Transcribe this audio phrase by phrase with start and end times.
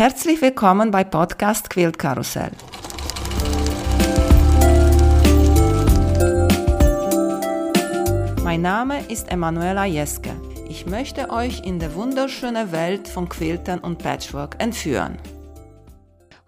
[0.00, 2.52] Herzlich willkommen bei Podcast Quilt Karussell.
[8.42, 10.30] Mein Name ist Emanuela Jeske.
[10.70, 15.18] Ich möchte euch in die wunderschöne Welt von Quiltern und Patchwork entführen.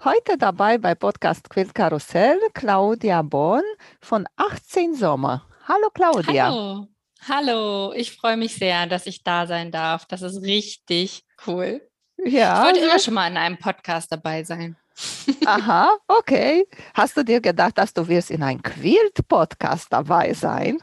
[0.02, 3.64] Heute dabei bei Podcast Quilt Karussell Claudia Born
[4.00, 5.46] von 18 Sommer.
[5.68, 6.46] Hallo Claudia.
[6.46, 6.86] Hallo.
[7.28, 10.06] Hallo, ich freue mich sehr, dass ich da sein darf.
[10.06, 11.82] Das ist richtig cool.
[12.24, 12.60] Ja.
[12.60, 14.76] Ich wollte immer schon mal in einem Podcast dabei sein.
[15.46, 16.66] Aha, okay.
[16.94, 20.78] Hast du dir gedacht, dass du wirst in einem Quilt-Podcast dabei sein?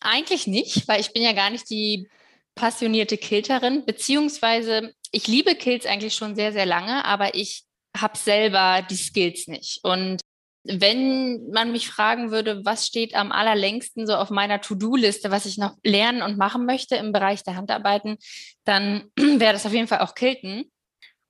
[0.00, 2.08] Eigentlich nicht, weil ich bin ja gar nicht die
[2.54, 7.64] passionierte Kilterin, beziehungsweise ich liebe Kilts eigentlich schon sehr, sehr lange, aber ich
[7.96, 9.80] habe selber die Skills nicht.
[9.82, 10.20] Und
[10.68, 15.58] wenn man mich fragen würde, was steht am allerlängsten so auf meiner To-Do-Liste, was ich
[15.58, 18.18] noch lernen und machen möchte im Bereich der Handarbeiten,
[18.64, 20.70] dann wäre das auf jeden Fall auch Kilten.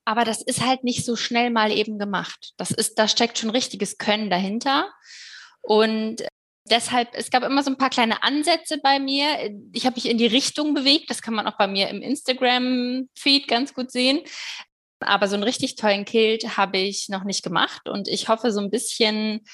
[0.04, 2.52] Aber das ist halt nicht so schnell mal eben gemacht.
[2.56, 4.88] Das ist, da steckt schon richtiges Können dahinter.
[5.62, 6.22] Und
[6.70, 9.26] deshalb, es gab immer so ein paar kleine Ansätze bei mir.
[9.72, 11.10] Ich habe mich in die Richtung bewegt.
[11.10, 14.20] Das kann man auch bei mir im Instagram-Feed ganz gut sehen.
[15.00, 17.88] Aber so einen richtig tollen Kilt habe ich noch nicht gemacht.
[17.88, 19.44] Und ich hoffe so ein bisschen,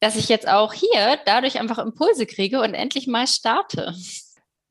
[0.00, 3.94] dass ich jetzt auch hier dadurch einfach Impulse kriege und endlich mal starte.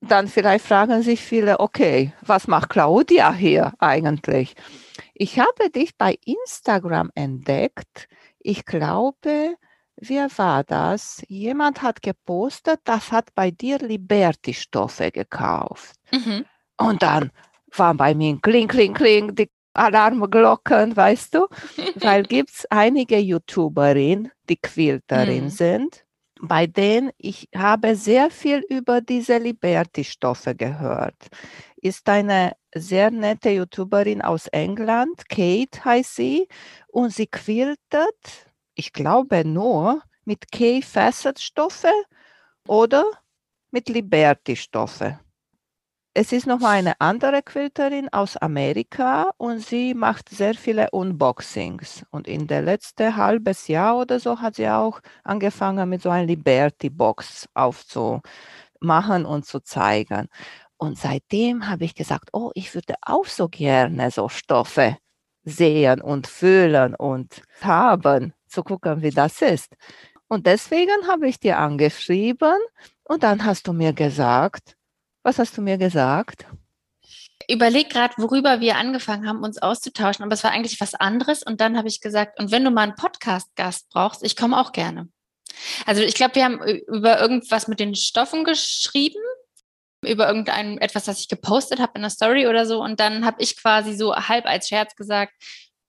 [0.02, 4.54] Dann vielleicht fragen sich viele, okay, was macht Claudia hier eigentlich?
[5.14, 8.08] Ich habe dich bei Instagram entdeckt.
[8.40, 9.56] Ich glaube,
[9.96, 11.24] wer war das?
[11.28, 15.96] Jemand hat gepostet, das hat bei dir Liberty-Stoffe gekauft.
[16.12, 16.46] Mhm.
[16.78, 17.32] Und dann
[17.76, 21.48] war bei mir kling, kling, kling, die Alarmglocken, weißt du?
[21.96, 25.50] Weil gibt es einige YouTuberinnen, die Quilterin mhm.
[25.50, 26.06] sind,
[26.42, 31.28] bei denen ich habe sehr viel über diese Liberty-Stoffe gehört.
[31.78, 36.48] Ist eine sehr nette YouTuberin aus England, Kate heißt sie,
[36.88, 41.92] und sie quiltet, ich glaube nur mit K-Facet-Stoffe
[42.68, 43.06] oder
[43.72, 45.20] mit Liberty-Stoffe.
[46.20, 52.08] Es ist noch mal eine andere Quilterin aus Amerika und sie macht sehr viele Unboxings.
[52.10, 56.26] Und in der letzten halbes Jahr oder so hat sie auch angefangen mit so einer
[56.26, 60.28] Liberty Box aufzumachen und zu zeigen.
[60.78, 64.98] Und seitdem habe ich gesagt, oh, ich würde auch so gerne so Stoffe
[65.44, 69.76] sehen und fühlen und haben, zu gucken, wie das ist.
[70.28, 72.58] Und deswegen habe ich dir angeschrieben
[73.04, 74.77] und dann hast du mir gesagt,
[75.28, 76.46] was hast du mir gesagt?
[77.50, 81.44] überlege gerade, worüber wir angefangen haben, uns auszutauschen, aber es war eigentlich was anderes.
[81.44, 84.74] Und dann habe ich gesagt, und wenn du mal einen Podcast-Gast brauchst, ich komme auch
[84.74, 85.08] gerne.
[85.86, 89.22] Also ich glaube, wir haben über irgendwas mit den Stoffen geschrieben,
[90.06, 92.82] über irgendein etwas, das ich gepostet habe in der Story oder so.
[92.84, 95.34] Und dann habe ich quasi so halb als Scherz gesagt,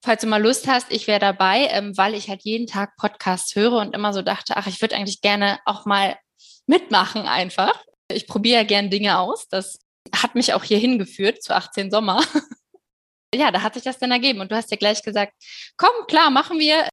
[0.03, 3.57] falls du mal Lust hast, ich wäre dabei, ähm, weil ich halt jeden Tag Podcasts
[3.57, 6.17] höre und immer so dachte, ach, ich würde eigentlich gerne auch mal
[6.67, 7.85] mitmachen einfach.
[8.13, 9.49] Ich probiere ja gern Dinge aus.
[9.49, 9.79] Das
[10.15, 12.25] hat mich auch hier hingeführt zu 18 Sommer.
[13.35, 14.41] ja, da hat sich das dann ergeben.
[14.41, 15.35] Und du hast ja gleich gesagt,
[15.77, 16.89] komm, klar, machen wir.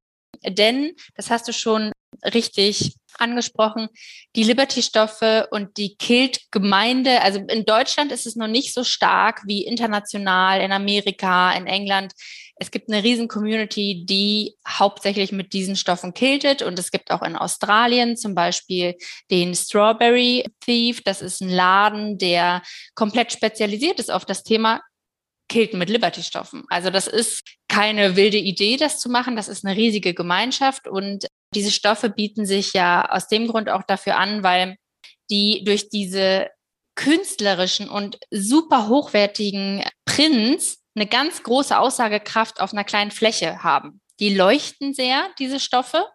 [0.48, 1.92] Denn, das hast du schon
[2.24, 3.88] richtig angesprochen,
[4.36, 9.66] die Liberty-Stoffe und die Kilt-Gemeinde, also in Deutschland ist es noch nicht so stark wie
[9.66, 12.14] international, in Amerika, in England
[12.58, 17.22] es gibt eine riesen Community, die hauptsächlich mit diesen Stoffen kiltet und es gibt auch
[17.22, 18.96] in Australien zum Beispiel
[19.30, 21.04] den Strawberry Thief.
[21.04, 22.62] Das ist ein Laden, der
[22.96, 24.82] komplett spezialisiert ist auf das Thema
[25.50, 26.64] Kilten mit Liberty-Stoffen.
[26.70, 29.36] Also das ist keine wilde Idee, das zu machen.
[29.36, 33.84] Das ist eine riesige Gemeinschaft und diese Stoffe bieten sich ja aus dem Grund auch
[33.84, 34.78] dafür an, weil
[35.30, 36.50] die durch diese
[36.96, 44.02] künstlerischen und super hochwertigen Prints eine ganz große Aussagekraft auf einer kleinen Fläche haben.
[44.20, 46.06] Die leuchten sehr, diese Stoffe.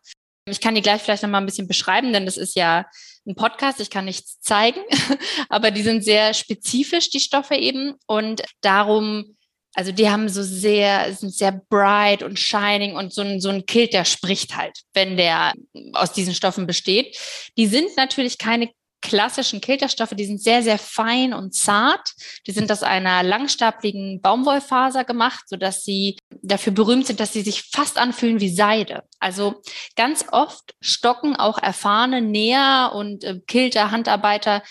[0.48, 2.86] Ich kann die gleich vielleicht noch mal ein bisschen beschreiben, denn das ist ja
[3.26, 4.80] ein Podcast, ich kann nichts zeigen,
[5.48, 7.94] aber die sind sehr spezifisch, die Stoffe eben.
[8.06, 9.36] Und darum,
[9.74, 13.66] also die haben so sehr, sind sehr bright und shining und so ein, so ein
[13.66, 15.52] Kilt, der spricht halt, wenn der
[15.92, 17.16] aus diesen Stoffen besteht.
[17.58, 22.12] Die sind natürlich keine klassischen Kilterstoffe, die sind sehr, sehr fein und zart.
[22.46, 27.62] Die sind aus einer langstapligen Baumwollfaser gemacht, sodass sie dafür berühmt sind, dass sie sich
[27.70, 29.04] fast anfühlen wie Seide.
[29.18, 29.62] Also
[29.96, 34.62] ganz oft stocken auch erfahrene Näher und äh, Kilter, Handarbeiter,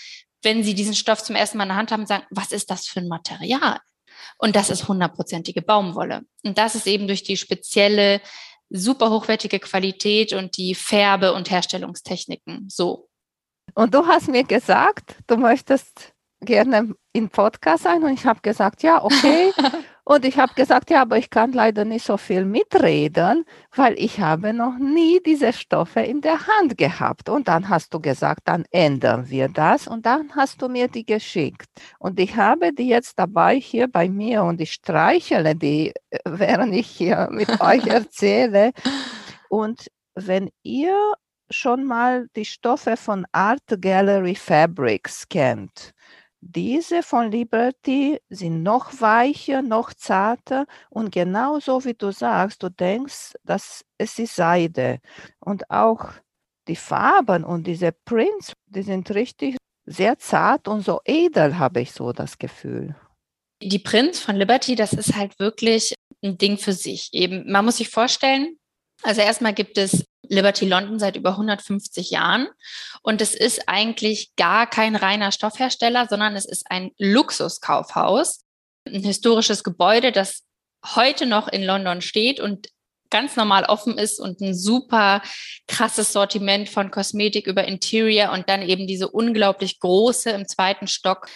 [0.42, 2.86] wenn sie diesen Stoff zum ersten Mal in der Hand haben, sagen, was ist das
[2.86, 3.78] für ein Material?
[4.38, 6.22] Und das ist hundertprozentige Baumwolle.
[6.42, 8.22] Und das ist eben durch die spezielle,
[8.70, 13.09] super hochwertige Qualität und die Färbe- und Herstellungstechniken so.
[13.74, 18.82] Und du hast mir gesagt, du möchtest gerne in Podcast sein und ich habe gesagt,
[18.82, 19.52] ja, okay.
[20.10, 23.44] Und ich habe gesagt, ja, aber ich kann leider nicht so viel mitreden,
[23.76, 27.28] weil ich habe noch nie diese Stoffe in der Hand gehabt.
[27.28, 29.86] Und dann hast du gesagt, dann ändern wir das.
[29.86, 31.68] Und dann hast du mir die geschickt.
[32.00, 36.74] Und ich habe die jetzt dabei hier bei mir und ich streichle die, äh, während
[36.74, 38.72] ich hier mit euch erzähle.
[39.48, 40.96] Und wenn ihr
[41.50, 45.92] schon mal die Stoffe von Art Gallery Fabrics kennt,
[46.42, 53.34] diese von Liberty sind noch weicher, noch zarter und genauso wie du sagst, du denkst,
[53.44, 55.00] dass es ist Seide.
[55.38, 56.12] Und auch
[56.66, 61.92] die Farben und diese Prints, die sind richtig sehr zart und so edel, habe ich
[61.92, 62.96] so das Gefühl.
[63.62, 67.10] Die Prints von Liberty, das ist halt wirklich ein Ding für sich.
[67.12, 68.56] Eben, man muss sich vorstellen,
[69.02, 72.48] also erstmal gibt es Liberty London seit über 150 Jahren.
[73.02, 78.44] Und es ist eigentlich gar kein reiner Stoffhersteller, sondern es ist ein Luxuskaufhaus,
[78.86, 80.44] ein historisches Gebäude, das
[80.94, 82.68] heute noch in London steht und
[83.10, 85.20] ganz normal offen ist und ein super
[85.66, 91.26] krasses Sortiment von Kosmetik über Interior und dann eben diese unglaublich große im zweiten Stock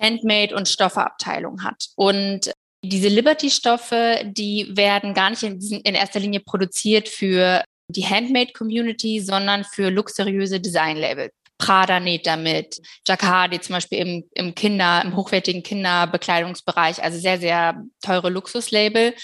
[0.00, 1.88] Handmade und Stoffeabteilung hat.
[1.96, 2.52] Und
[2.84, 7.62] diese Liberty-Stoffe, die werden gar nicht in, in erster Linie produziert für
[7.92, 11.30] die Handmade-Community, sondern für luxuriöse Design-Label.
[11.58, 17.84] Prada näht damit, Jacquardi zum Beispiel im, im Kinder, im hochwertigen Kinderbekleidungsbereich, also sehr, sehr
[18.00, 19.14] teure Luxuslabel.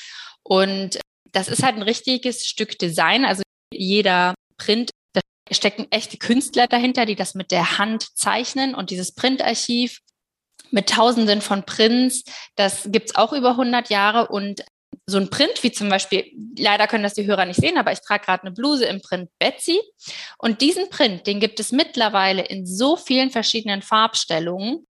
[0.45, 1.01] Und
[1.33, 3.25] das ist halt ein richtiges Stück Design.
[3.25, 3.43] Also
[3.73, 5.21] jeder Print, da
[5.51, 9.99] stecken echte Künstler dahinter, die das mit der Hand zeichnen und dieses Printarchiv
[10.71, 12.25] mit Tausenden von Prints,
[12.55, 14.65] das gibt's auch über 100 Jahre und
[15.07, 18.01] so ein Print, wie zum Beispiel, leider können das die Hörer nicht sehen, aber ich
[18.01, 19.81] trage gerade eine Bluse im Print Betsy.
[20.39, 24.87] Und diesen Print, den gibt es mittlerweile in so vielen verschiedenen Farbstellungen,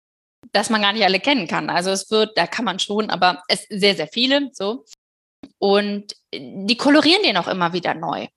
[0.52, 1.70] dass man gar nicht alle kennen kann.
[1.70, 4.86] Also es wird, da kann man schon, aber es sehr, sehr viele so.
[5.60, 8.28] Und die kolorieren den auch immer wieder neu.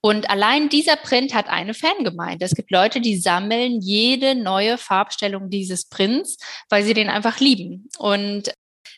[0.00, 2.44] Und allein dieser Print hat eine Fangemeinde.
[2.44, 6.36] Es gibt Leute, die sammeln jede neue Farbstellung dieses Prints,
[6.68, 7.88] weil sie den einfach lieben.
[7.98, 8.52] Und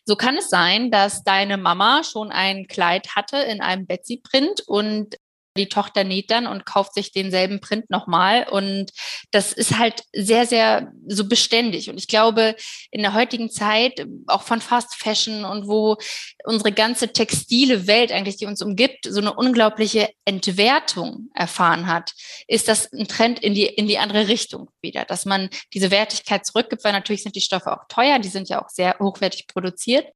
[0.06, 5.16] so kann es sein, dass deine Mama schon ein Kleid hatte in einem Betsy-Print und
[5.56, 8.46] die Tochter näht dann und kauft sich denselben Print nochmal.
[8.48, 8.92] Und
[9.30, 11.90] das ist halt sehr, sehr so beständig.
[11.90, 12.54] Und ich glaube,
[12.90, 15.96] in der heutigen Zeit, auch von Fast Fashion und wo
[16.44, 22.12] unsere ganze textile Welt eigentlich, die uns umgibt, so eine unglaubliche Entwertung erfahren hat,
[22.46, 26.46] ist das ein Trend in die, in die andere Richtung wieder, dass man diese Wertigkeit
[26.46, 30.06] zurückgibt, weil natürlich sind die Stoffe auch teuer, die sind ja auch sehr hochwertig produziert.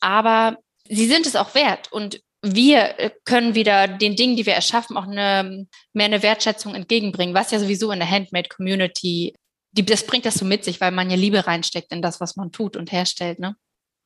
[0.00, 0.58] Aber
[0.88, 1.92] sie sind es auch wert.
[1.92, 6.74] Und wir äh, können wieder den Dingen, die wir erschaffen, auch eine, mehr eine Wertschätzung
[6.74, 9.34] entgegenbringen, was ja sowieso in der Handmade-Community,
[9.72, 12.52] das bringt das so mit sich, weil man ja Liebe reinsteckt in das, was man
[12.52, 13.38] tut und herstellt.
[13.38, 13.56] Ne?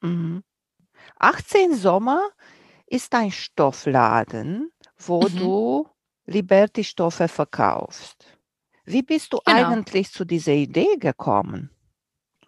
[0.00, 0.42] Mhm.
[1.18, 2.22] 18 Sommer
[2.86, 5.36] ist ein Stoffladen, wo mhm.
[5.36, 5.88] du
[6.26, 8.26] Liberty-Stoffe verkaufst.
[8.84, 9.68] Wie bist du genau.
[9.68, 11.70] eigentlich zu dieser Idee gekommen?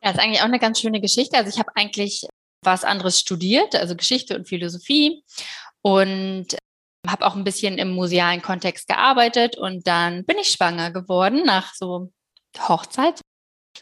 [0.03, 1.37] Ja, das ist eigentlich auch eine ganz schöne Geschichte.
[1.37, 2.27] Also ich habe eigentlich
[2.63, 5.23] was anderes studiert, also Geschichte und Philosophie
[5.85, 6.57] und
[7.07, 11.75] habe auch ein bisschen im musealen Kontext gearbeitet und dann bin ich schwanger geworden nach
[11.75, 12.11] so
[12.59, 13.21] Hochzeit.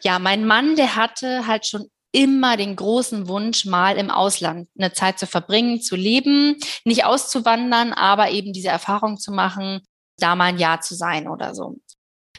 [0.02, 4.92] Ja, mein Mann, der hatte halt schon immer den großen Wunsch, mal im Ausland eine
[4.92, 9.80] Zeit zu verbringen, zu leben, nicht auszuwandern, aber eben diese Erfahrung zu machen,
[10.18, 11.76] da mal ein Jahr zu sein oder so.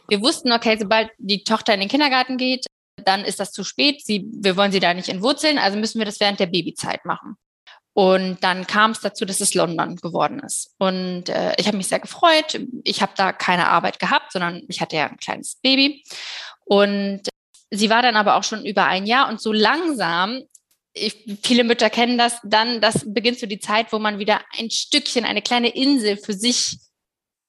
[0.10, 2.65] Wir wussten, okay, sobald die Tochter in den Kindergarten geht,
[3.03, 4.05] dann ist das zu spät.
[4.05, 7.38] Sie, wir wollen sie da nicht entwurzeln, also müssen wir das während der Babyzeit machen.
[7.93, 10.73] Und dann kam es dazu, dass es London geworden ist.
[10.79, 12.59] Und äh, ich habe mich sehr gefreut.
[12.83, 16.03] Ich habe da keine Arbeit gehabt, sondern ich hatte ja ein kleines Baby.
[16.65, 17.21] Und
[17.69, 20.41] sie war dann aber auch schon über ein Jahr und so langsam,
[20.93, 24.69] ich, viele Mütter kennen das, dann das beginnt so die Zeit, wo man wieder ein
[24.69, 26.77] Stückchen, eine kleine Insel für sich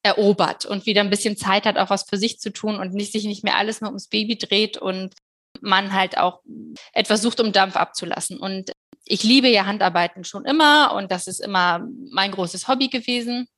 [0.02, 3.12] erobert und wieder ein bisschen Zeit hat, auch was für sich zu tun und nicht
[3.12, 5.14] sich nicht mehr alles nur ums Baby dreht und
[5.60, 6.40] man halt auch
[6.92, 8.38] etwas sucht, um Dampf abzulassen.
[8.38, 8.72] Und
[9.04, 13.49] ich liebe ja Handarbeiten schon immer und das ist immer mein großes Hobby gewesen.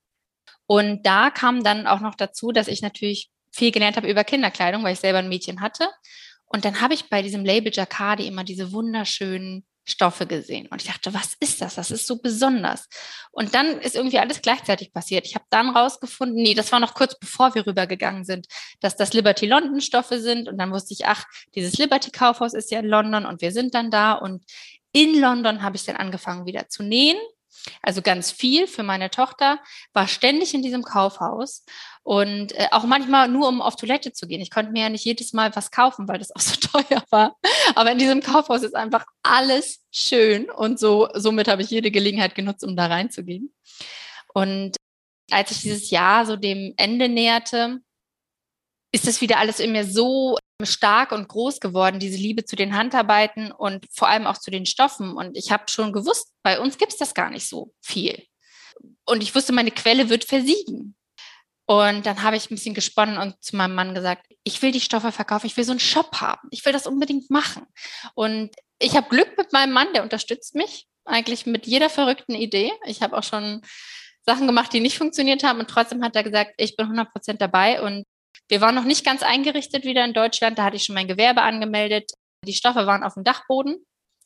[0.67, 4.83] Und da kam dann auch noch dazu, dass ich natürlich viel gelernt habe über Kinderkleidung,
[4.83, 5.89] weil ich selber ein Mädchen hatte.
[6.47, 10.67] Und dann habe ich bei diesem Label Jacquardi immer diese wunderschönen Stoffe gesehen.
[10.67, 11.77] Und ich dachte, was ist das?
[11.77, 12.89] Das ist so besonders.
[13.31, 15.27] Und dann ist irgendwie alles gleichzeitig passiert.
[15.27, 18.47] Ich habe dann rausgefunden, nee, das war noch kurz bevor wir rübergegangen sind,
[18.81, 20.49] dass das Liberty London Stoffe sind.
[20.49, 21.25] Und dann wusste ich, ach,
[21.55, 24.15] dieses Liberty Kaufhaus ist ja in London und wir sind dann da.
[24.15, 24.45] Und
[24.97, 27.19] in London habe ich dann angefangen wieder zu nähen.
[27.83, 29.59] also ganz viel für meine Tochter,
[29.93, 31.65] war ständig in diesem Kaufhaus
[32.03, 34.41] und äh, auch manchmal nur, um auf Toilette zu gehen.
[34.41, 37.37] Ich konnte mir ja nicht jedes Mal was kaufen, weil das auch so teuer war.
[37.75, 42.35] Aber in diesem Kaufhaus ist einfach alles schön und so, somit habe ich jede Gelegenheit
[42.35, 43.53] genutzt, um da reinzugehen.
[44.33, 44.77] Und
[45.31, 47.81] als ich dieses Jahr so dem Ende näherte,
[48.93, 52.77] ist das wieder alles in mir so stark und groß geworden, diese Liebe zu den
[52.77, 55.13] Handarbeiten und vor allem auch zu den Stoffen.
[55.13, 58.25] Und ich habe schon gewusst, bei uns gibt es das gar nicht so viel.
[59.05, 60.97] Und ich wusste, meine Quelle wird versiegen.
[61.67, 64.81] Und dann habe ich ein bisschen gesponnen und zu meinem Mann gesagt, ich will die
[64.81, 67.67] Stoffe verkaufen, ich will so einen Shop haben, ich will das unbedingt machen.
[68.15, 72.73] Und ich habe Glück mit meinem Mann, der unterstützt mich eigentlich mit jeder verrückten Idee.
[72.85, 73.63] Ich habe auch schon
[74.25, 77.41] Sachen gemacht, die nicht funktioniert haben und trotzdem hat er gesagt, ich bin 100 Prozent
[77.41, 78.05] dabei und
[78.49, 80.59] wir waren noch nicht ganz eingerichtet wieder in Deutschland.
[80.59, 82.13] Da hatte ich schon mein Gewerbe angemeldet.
[82.45, 83.85] Die Stoffe waren auf dem Dachboden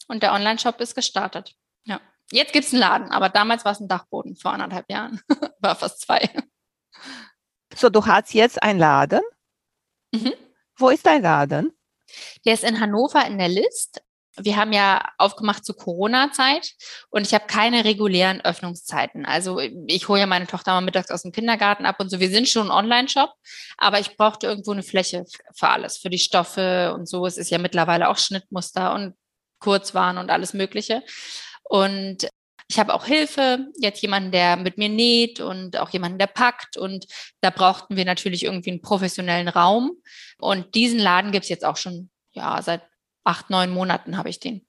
[0.09, 1.55] und der Online-Shop ist gestartet.
[1.85, 2.01] Ja.
[2.33, 5.21] Jetzt gibt es einen Laden, aber damals war es ein Dachboden vor anderthalb Jahren.
[5.61, 6.29] war fast zwei.
[7.75, 9.23] So, du hast jetzt einen Laden.
[10.13, 10.35] Mhm.
[10.77, 11.73] Wo ist dein Laden?
[12.45, 14.03] Der ist in Hannover in der List
[14.45, 16.73] wir haben ja aufgemacht zur Corona-Zeit
[17.11, 19.27] und ich habe keine regulären Öffnungszeiten.
[19.27, 22.21] Also ich hole ja meine Tochter mal mittags aus dem Kindergarten ab und so.
[22.21, 23.33] Wir sind schon ein Online-Shop,
[23.77, 27.27] aber ich brauchte irgendwo eine Fläche für alles, für die Stoffe und so.
[27.27, 29.15] Es ist ja mittlerweile auch Schnittmuster und
[29.59, 31.03] Kurzwaren und alles Mögliche.
[31.65, 32.29] Und
[32.71, 36.77] ich habe auch Hilfe, jetzt jemanden, der mit mir näht und auch jemanden, der packt.
[36.77, 37.07] Und
[37.41, 39.93] da brauchten wir natürlich irgendwie einen professionellen Raum.
[40.39, 42.83] Und diesen Laden gibt es jetzt auch schon ja, seit
[43.31, 44.67] acht, neun Monaten habe ich den.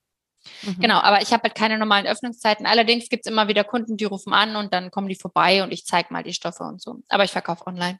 [0.63, 0.79] Mhm.
[0.79, 2.65] Genau, aber ich habe halt keine normalen Öffnungszeiten.
[2.65, 5.71] Allerdings gibt es immer wieder Kunden, die rufen an und dann kommen die vorbei und
[5.71, 6.99] ich zeige mal die Stoffe und so.
[7.09, 7.99] Aber ich verkaufe online.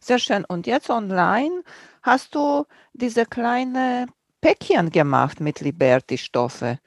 [0.00, 0.44] Sehr schön.
[0.44, 1.62] Und jetzt online
[2.02, 4.06] hast du diese kleine
[4.40, 6.78] Päckchen gemacht mit Liberty-Stoffe.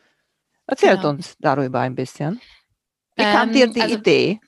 [0.67, 1.09] Erzähl genau.
[1.09, 2.41] uns darüber ein bisschen.
[3.15, 4.39] Wie kam ähm, dir die also, Idee?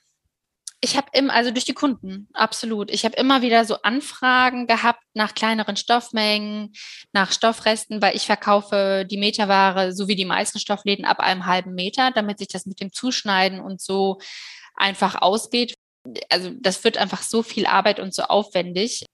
[0.84, 2.90] Ich habe immer, also durch die Kunden, absolut.
[2.90, 6.74] Ich habe immer wieder so Anfragen gehabt nach kleineren Stoffmengen,
[7.14, 11.72] nach Stoffresten, weil ich verkaufe die Meterware, so wie die meisten Stoffläden, ab einem halben
[11.72, 14.18] Meter, damit sich das mit dem Zuschneiden und so
[14.74, 15.72] einfach ausgeht.
[16.28, 19.06] Also das wird einfach so viel Arbeit und so aufwendig,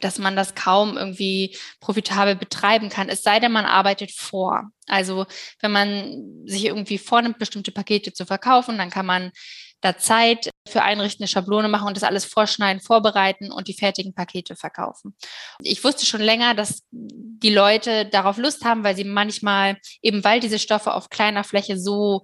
[0.00, 4.72] dass man das kaum irgendwie profitabel betreiben kann, es sei denn, man arbeitet vor.
[4.88, 5.26] Also
[5.60, 9.30] wenn man sich irgendwie vornimmt, bestimmte Pakete zu verkaufen, dann kann man
[9.82, 14.56] da Zeit für einrichtende Schablone machen und das alles vorschneiden, vorbereiten und die fertigen Pakete
[14.56, 15.14] verkaufen.
[15.60, 20.40] Ich wusste schon länger, dass die Leute darauf Lust haben, weil sie manchmal, eben weil
[20.40, 22.22] diese Stoffe auf kleiner Fläche so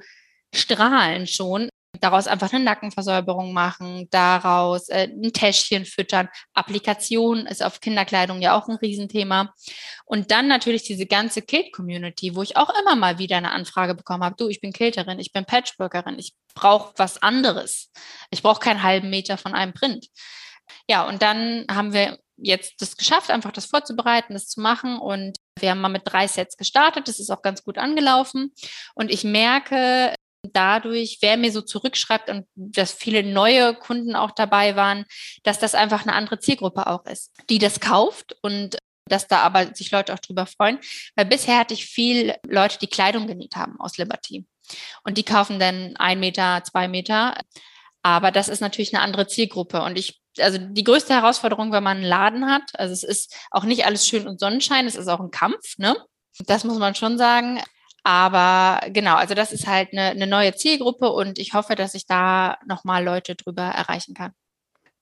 [0.54, 1.68] strahlen schon,
[2.00, 6.28] daraus einfach eine Nackenversäuberung machen, daraus äh, ein Täschchen füttern.
[6.54, 9.54] Applikation ist auf Kinderkleidung ja auch ein Riesenthema.
[10.04, 14.24] Und dann natürlich diese ganze Kilt-Community, wo ich auch immer mal wieder eine Anfrage bekommen
[14.24, 17.90] habe, du, ich bin Kilterin, ich bin Patchworkerin, ich brauche was anderes.
[18.30, 20.06] Ich brauche keinen halben Meter von einem Print.
[20.88, 24.98] Ja, und dann haben wir jetzt das geschafft, einfach das vorzubereiten, das zu machen.
[24.98, 27.08] Und wir haben mal mit drei Sets gestartet.
[27.08, 28.52] Das ist auch ganz gut angelaufen.
[28.94, 34.76] Und ich merke, dadurch, wer mir so zurückschreibt und dass viele neue Kunden auch dabei
[34.76, 35.04] waren,
[35.42, 39.74] dass das einfach eine andere Zielgruppe auch ist, die das kauft und dass da aber
[39.74, 40.78] sich Leute auch drüber freuen.
[41.16, 44.46] Weil bisher hatte ich viel Leute, die Kleidung genäht haben aus Liberty.
[45.02, 47.40] Und die kaufen dann ein Meter, zwei Meter.
[48.02, 49.82] Aber das ist natürlich eine andere Zielgruppe.
[49.82, 53.64] Und ich, also die größte Herausforderung, wenn man einen Laden hat, also es ist auch
[53.64, 55.96] nicht alles schön und Sonnenschein, es ist auch ein Kampf, ne?
[56.46, 57.60] Das muss man schon sagen.
[58.08, 62.06] Aber genau, also das ist halt eine, eine neue Zielgruppe und ich hoffe, dass ich
[62.06, 64.32] da nochmal Leute drüber erreichen kann.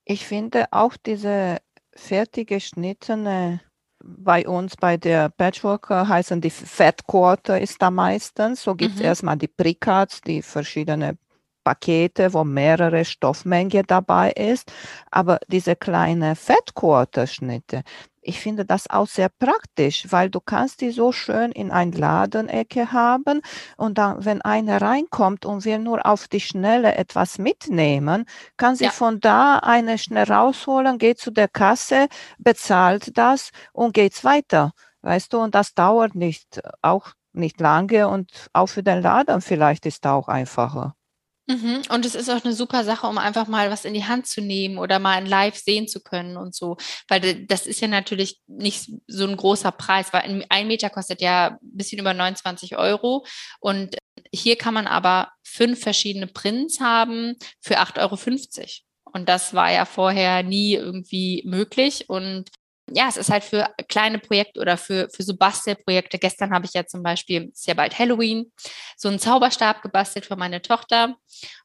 [0.05, 1.59] Ich finde auch diese
[1.95, 3.61] fertig geschnittene
[4.03, 8.65] bei uns bei der Patchworker heißen die Fat Quarter ist da meistens.
[8.65, 9.07] So gibt es mhm.
[9.07, 11.17] erstmal die Pricats, die verschiedene
[11.63, 14.73] Pakete, wo mehrere Stoffmenge dabei ist.
[15.13, 17.83] Aber diese kleine Fat Quarter Schnitte,
[18.27, 22.93] ich finde das auch sehr praktisch, weil du kannst die so schön in ein Ladenecke
[22.93, 23.41] haben
[23.77, 28.85] und dann, wenn einer reinkommt und will nur auf die Schnelle etwas mitnehmen, kann sie
[28.85, 28.91] ja.
[28.91, 34.73] von da eine schnell rausholen, geht zu der Kasse, bezahlt das und geht's weiter.
[35.03, 39.87] Weißt du, und das dauert nicht, auch nicht lange und auch für den Laden vielleicht
[39.87, 40.97] ist es auch einfacher.
[41.49, 41.83] Mhm.
[41.91, 44.41] Und es ist auch eine super Sache, um einfach mal was in die Hand zu
[44.41, 46.77] nehmen oder mal in live sehen zu können und so.
[47.09, 51.51] Weil das ist ja natürlich nicht so ein großer Preis, weil ein Meter kostet ja
[51.51, 53.25] ein bisschen über 29 Euro.
[53.61, 53.97] Und
[54.33, 58.67] hier kann man aber fünf verschiedene Prints haben für 8,50 Euro.
[59.13, 62.09] Und das war ja vorher nie irgendwie möglich.
[62.09, 62.51] Und
[62.93, 66.19] ja, es ist halt für kleine Projekte oder für, für so Bastelprojekte.
[66.19, 68.53] Gestern habe ich ja zum Beispiel, ist ja bald Halloween,
[68.97, 71.17] so einen Zauberstab gebastelt für meine Tochter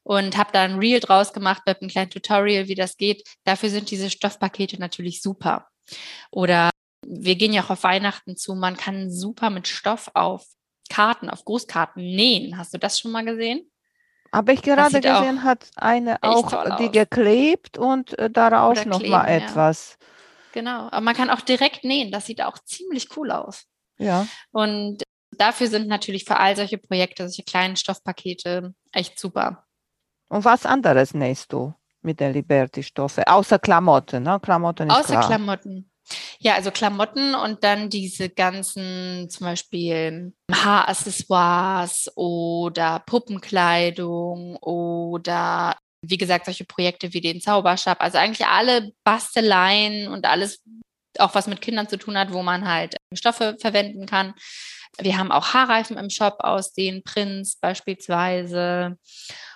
[0.02, 3.26] und habe da ein Reel draus gemacht mit einem kleinen Tutorial, wie das geht.
[3.44, 5.68] Dafür sind diese Stoffpakete natürlich super.
[6.30, 6.70] Oder
[7.06, 10.44] wir gehen ja auch auf Weihnachten zu, man kann super mit Stoff auf
[10.88, 12.58] Karten, auf Großkarten nähen.
[12.58, 13.70] Hast du das schon mal gesehen?
[14.32, 19.98] Habe ich gerade gesehen, hat eine auch die geklebt und äh, daraus noch mal etwas.
[20.00, 20.06] Ja.
[20.52, 22.10] Genau, aber man kann auch direkt nähen.
[22.10, 23.64] Das sieht auch ziemlich cool aus.
[23.98, 24.26] Ja.
[24.50, 29.66] Und dafür sind natürlich für all solche Projekte, solche kleinen Stoffpakete echt super.
[30.28, 33.26] Und was anderes nähst du mit den Liberty-Stoffe?
[33.26, 34.40] Außer Klamotten, ne?
[34.40, 35.26] Klamotten ist Außer klar.
[35.26, 35.90] Klamotten.
[36.38, 46.46] Ja, also Klamotten und dann diese ganzen zum Beispiel Haaraccessoires oder Puppenkleidung oder wie gesagt,
[46.46, 50.62] solche Projekte wie den Zauberstab, also eigentlich alle Basteleien und alles,
[51.18, 54.34] auch was mit Kindern zu tun hat, wo man halt Stoffe verwenden kann.
[54.98, 58.98] Wir haben auch Haarreifen im Shop aus den Prints beispielsweise.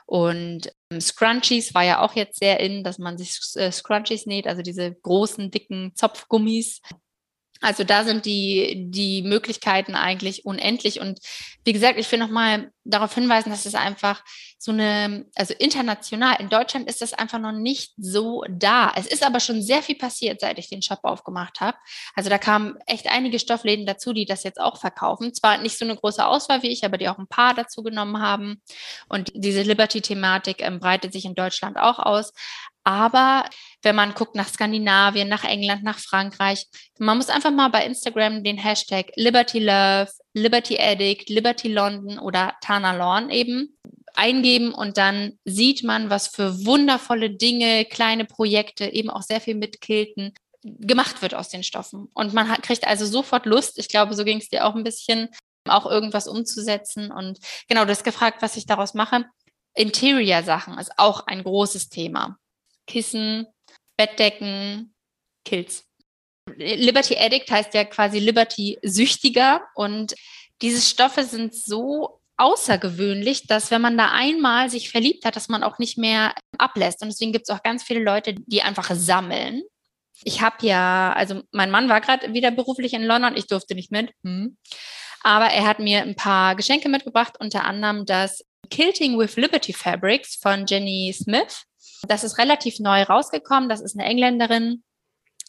[0.06, 4.46] Und ähm, Scrunchies war ja auch jetzt sehr in, dass man sich äh, Scrunchies näht,
[4.46, 6.80] also diese großen, dicken Zopfgummis.
[7.60, 11.00] Also da sind die, die Möglichkeiten eigentlich unendlich.
[11.00, 11.20] Und
[11.64, 14.22] wie gesagt, ich will nochmal darauf hinweisen, dass es einfach
[14.58, 18.92] so eine, also international, in Deutschland ist das einfach noch nicht so da.
[18.96, 21.76] Es ist aber schon sehr viel passiert, seit ich den Shop aufgemacht habe.
[22.14, 25.34] Also da kamen echt einige Stoffläden dazu, die das jetzt auch verkaufen.
[25.34, 28.20] Zwar nicht so eine große Auswahl wie ich, aber die auch ein paar dazu genommen
[28.20, 28.62] haben.
[29.08, 32.32] Und diese Liberty-Thematik ähm, breitet sich in Deutschland auch aus.
[32.86, 33.44] Aber
[33.82, 36.66] wenn man guckt nach Skandinavien, nach England, nach Frankreich,
[37.00, 42.54] man muss einfach mal bei Instagram den Hashtag Liberty Love, Liberty Addict, Liberty London oder
[42.60, 43.76] Tana Lawn eben
[44.14, 49.56] eingeben und dann sieht man, was für wundervolle Dinge, kleine Projekte, eben auch sehr viel
[49.56, 52.08] mit Kilten gemacht wird aus den Stoffen.
[52.14, 54.84] Und man hat, kriegt also sofort Lust, ich glaube, so ging es dir auch ein
[54.84, 55.30] bisschen,
[55.68, 57.10] auch irgendwas umzusetzen.
[57.10, 59.24] Und genau, du hast gefragt, was ich daraus mache.
[59.74, 62.38] Interior-Sachen ist auch ein großes Thema.
[62.86, 63.46] Kissen,
[63.96, 64.94] Bettdecken,
[65.44, 65.84] Kills.
[66.56, 70.14] Liberty Addict heißt ja quasi Liberty süchtiger und
[70.62, 75.62] diese Stoffe sind so außergewöhnlich, dass wenn man da einmal sich verliebt hat, dass man
[75.62, 77.02] auch nicht mehr ablässt.
[77.02, 79.62] Und deswegen gibt es auch ganz viele Leute, die einfach sammeln.
[80.22, 83.90] Ich habe ja, also mein Mann war gerade wieder beruflich in London, ich durfte nicht
[83.90, 84.12] mit.
[84.22, 84.56] Hm.
[85.22, 90.36] Aber er hat mir ein paar Geschenke mitgebracht, unter anderem das Kilting with Liberty Fabrics
[90.36, 91.64] von Jenny Smith.
[92.02, 93.68] Das ist relativ neu rausgekommen.
[93.68, 94.82] Das ist eine Engländerin,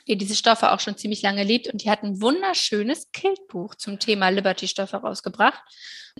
[0.07, 1.67] die diese Stoffe auch schon ziemlich lange liebt.
[1.67, 5.61] Und die hat ein wunderschönes Kiltbuch zum Thema Liberty-Stoffe rausgebracht.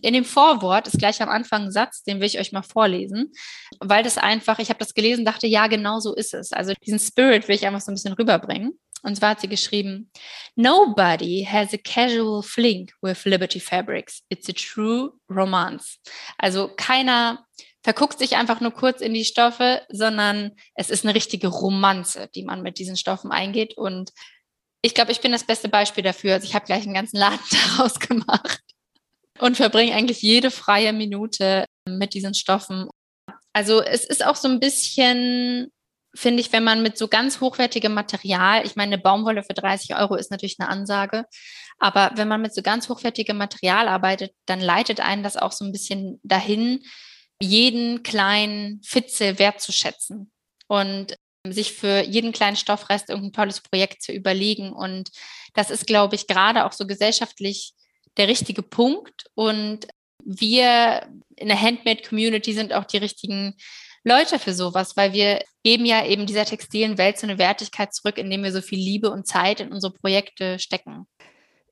[0.01, 3.31] In dem Vorwort ist gleich am Anfang ein Satz, den will ich euch mal vorlesen,
[3.79, 6.53] weil das einfach, ich habe das gelesen, dachte, ja, genau so ist es.
[6.53, 8.79] Also diesen Spirit will ich einfach so ein bisschen rüberbringen.
[9.03, 10.11] Und zwar hat sie geschrieben,
[10.55, 14.23] Nobody has a casual fling with Liberty Fabrics.
[14.29, 15.99] It's a true romance.
[16.37, 17.45] Also keiner
[17.87, 22.43] verguckt sich einfach nur kurz in die Stoffe, sondern es ist eine richtige Romanze, die
[22.43, 23.77] man mit diesen Stoffen eingeht.
[23.77, 24.11] Und
[24.81, 26.33] ich glaube, ich bin das beste Beispiel dafür.
[26.33, 27.39] Also ich habe gleich einen ganzen Laden
[27.77, 28.59] daraus gemacht
[29.39, 32.89] und verbringe eigentlich jede freie Minute mit diesen Stoffen.
[33.53, 35.71] Also es ist auch so ein bisschen,
[36.13, 39.95] finde ich, wenn man mit so ganz hochwertigem Material, ich meine, eine Baumwolle für 30
[39.95, 41.23] Euro ist natürlich eine Ansage,
[41.79, 45.63] aber wenn man mit so ganz hochwertigem Material arbeitet, dann leitet einen das auch so
[45.63, 46.83] ein bisschen dahin,
[47.41, 50.31] jeden kleinen Fitze wertzuschätzen
[50.67, 51.17] und
[51.49, 54.73] sich für jeden kleinen Stoffrest irgendein tolles Projekt zu überlegen.
[54.73, 55.11] Und
[55.53, 57.73] das ist, glaube ich, gerade auch so gesellschaftlich
[58.17, 59.25] der richtige Punkt.
[59.35, 59.87] Und
[60.23, 63.55] wir in der Handmade-Community sind auch die richtigen
[64.03, 68.17] Leute für sowas, weil wir geben ja eben dieser textilen Welt so eine Wertigkeit zurück,
[68.17, 71.07] indem wir so viel Liebe und Zeit in unsere Projekte stecken.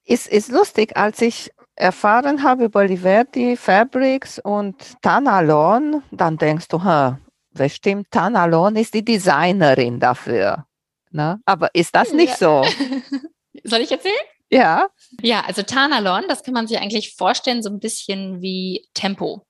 [0.03, 6.83] Ist, ist lustig, als ich erfahren habe über Liberty Fabrics und Tanalon, dann denkst du,
[6.83, 7.17] hm,
[7.53, 10.65] bestimmt Tanalon ist die Designerin dafür.
[11.11, 11.39] Ne?
[11.45, 12.63] Aber ist das nicht ja.
[12.63, 12.65] so?
[13.63, 14.13] Soll ich erzählen?
[14.49, 14.87] Ja.
[15.21, 19.43] Ja, also Tanalon, das kann man sich eigentlich vorstellen, so ein bisschen wie Tempo.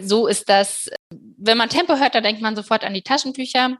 [0.00, 3.78] So ist das, wenn man Tempo hört, da denkt man sofort an die Taschentücher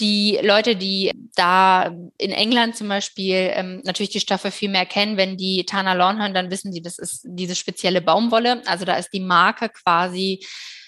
[0.00, 5.16] die Leute, die da in England zum Beispiel ähm, natürlich die Stoffe viel mehr kennen,
[5.16, 8.62] wenn die Tana Lawn hören, dann wissen die, das ist diese spezielle Baumwolle.
[8.66, 10.44] Also da ist die Marke quasi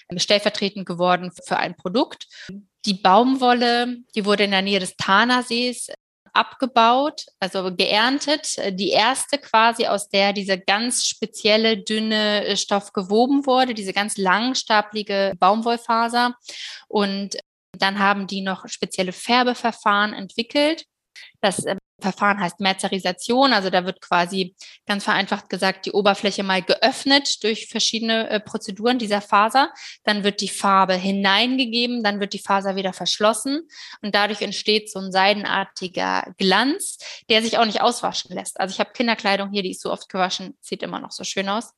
[0.09, 2.27] ähm, stellvertretend geworden für ein Produkt.
[2.85, 5.89] Die Baumwolle, die wurde in der Nähe des Tana-Sees
[6.33, 8.55] abgebaut, also geerntet.
[8.79, 14.17] Die erste quasi, aus der diese ganz spezielle dünne äh, Stoff gewoben wurde, diese ganz
[14.17, 16.35] langstaplige Baumwollfaser.
[16.87, 17.37] Und
[17.77, 20.85] dann haben die noch spezielle Färbeverfahren entwickelt.
[21.41, 24.55] Das ähm, Verfahren heißt Merzerisation, also da wird quasi
[24.87, 29.71] ganz vereinfacht gesagt die Oberfläche mal geöffnet durch verschiedene äh, Prozeduren dieser Faser.
[30.03, 33.67] Dann wird die Farbe hineingegeben, dann wird die Faser wieder verschlossen
[34.01, 36.97] und dadurch entsteht so ein seidenartiger Glanz,
[37.29, 38.59] der sich auch nicht auswaschen lässt.
[38.59, 41.47] Also ich habe Kinderkleidung hier, die ist so oft gewaschen, sieht immer noch so schön
[41.49, 41.73] aus.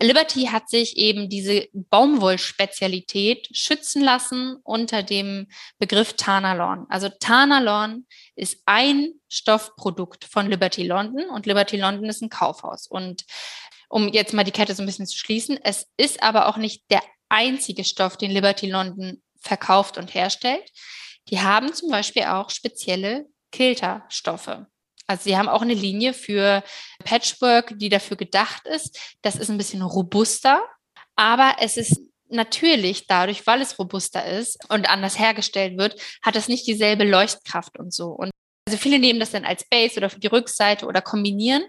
[0.00, 5.48] Liberty hat sich eben diese Baumwollspezialität schützen lassen unter dem
[5.78, 6.86] Begriff Tanalon.
[6.88, 12.86] Also Tanalon ist ein Stoffprodukt von Liberty London und Liberty London ist ein Kaufhaus.
[12.86, 13.24] Und
[13.88, 16.84] um jetzt mal die Kette so ein bisschen zu schließen, es ist aber auch nicht
[16.90, 20.70] der einzige Stoff, den Liberty London verkauft und herstellt.
[21.28, 24.66] Die haben zum Beispiel auch spezielle Kilterstoffe.
[25.10, 26.62] Also sie haben auch eine Linie für
[27.02, 28.96] Patchwork, die dafür gedacht ist.
[29.22, 30.62] Das ist ein bisschen robuster,
[31.16, 36.46] aber es ist natürlich dadurch, weil es robuster ist und anders hergestellt wird, hat es
[36.46, 38.10] nicht dieselbe Leuchtkraft und so.
[38.10, 38.30] Und
[38.68, 41.64] also viele nehmen das dann als Base oder für die Rückseite oder kombinieren.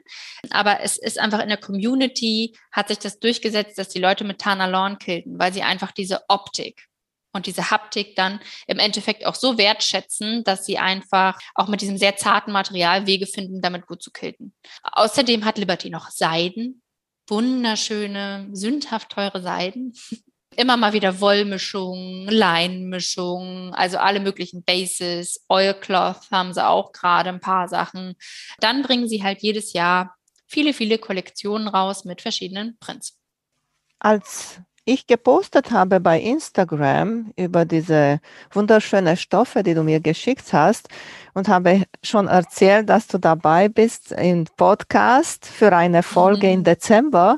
[0.51, 4.37] Aber es ist einfach in der Community, hat sich das durchgesetzt, dass die Leute mit
[4.37, 6.90] Tana Lawn kilten, weil sie einfach diese Optik
[7.33, 11.97] und diese Haptik dann im Endeffekt auch so wertschätzen, dass sie einfach auch mit diesem
[11.97, 14.53] sehr zarten Material Wege finden, damit gut zu kilten.
[14.83, 16.81] Außerdem hat Liberty noch Seiden,
[17.27, 19.93] wunderschöne, sündhaft teure Seiden.
[20.57, 27.39] Immer mal wieder Wollmischungen, Leinmischungen, also alle möglichen Bases, Oilcloth haben sie auch gerade ein
[27.39, 28.15] paar Sachen.
[28.59, 30.13] Dann bringen sie halt jedes Jahr
[30.47, 33.17] viele, viele Kollektionen raus mit verschiedenen Prints.
[33.97, 38.19] Als ich gepostet habe bei Instagram über diese
[38.51, 40.89] wunderschönen Stoffe, die du mir geschickt hast
[41.33, 46.53] und habe schon erzählt, dass du dabei bist im Podcast für eine Folge mhm.
[46.53, 47.37] im Dezember,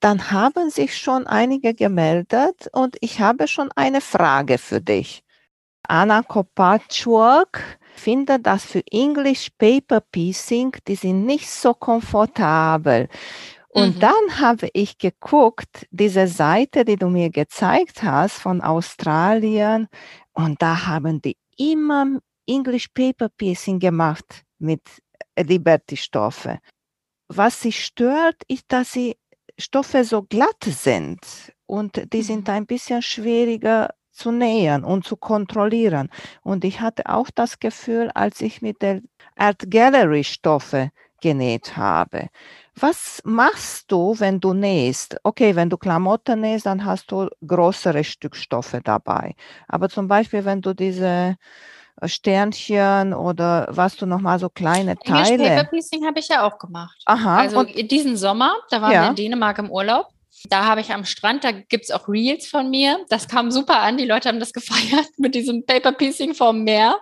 [0.00, 5.24] dann haben sich schon einige gemeldet und ich habe schon eine Frage für dich.
[5.88, 7.62] Anna Kopatschuk
[7.94, 13.08] findet, dass für English Paper Piecing, die sind nicht so komfortabel.
[13.76, 14.00] Und mhm.
[14.00, 19.88] dann habe ich geguckt, diese Seite, die du mir gezeigt hast von Australien,
[20.32, 22.06] und da haben die immer
[22.46, 24.80] English Paper Piecing gemacht mit
[25.38, 26.58] Liberty Stoffe.
[27.28, 29.18] Was sie stört, ist, dass sie
[29.58, 31.18] Stoffe so glatt sind
[31.66, 32.22] und die mhm.
[32.22, 36.08] sind ein bisschen schwieriger zu nähern und zu kontrollieren.
[36.42, 39.02] Und ich hatte auch das Gefühl, als ich mit der
[39.36, 42.28] Art Gallery Stoffe genäht habe.
[42.78, 45.16] Was machst du, wenn du nähst?
[45.22, 49.34] Okay, wenn du Klamotten nähst, dann hast du größere Stückstoffe dabei.
[49.66, 51.36] Aber zum Beispiel, wenn du diese
[52.00, 55.30] äh, Sternchen oder was du nochmal so kleine Teile.
[55.30, 57.00] English Paper Piecing habe ich ja auch gemacht.
[57.06, 57.38] Aha.
[57.38, 59.02] Also und, diesen Sommer, da waren ja.
[59.04, 60.08] wir in Dänemark im Urlaub.
[60.50, 62.98] Da habe ich am Strand, da gibt es auch Reels von mir.
[63.08, 63.96] Das kam super an.
[63.96, 66.98] Die Leute haben das gefeiert mit diesem Paper Piecing vom Meer.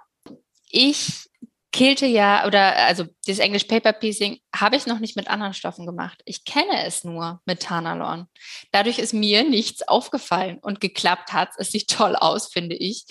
[0.71, 1.29] Ich
[1.75, 5.87] Kilte ja, oder also das English Paper Piecing habe ich noch nicht mit anderen Stoffen
[5.87, 6.23] gemacht.
[6.25, 8.29] Ich kenne es nur mit Tanalon.
[8.71, 11.49] Dadurch ist mir nichts aufgefallen und geklappt hat.
[11.59, 13.07] Es sieht toll aus, finde ich.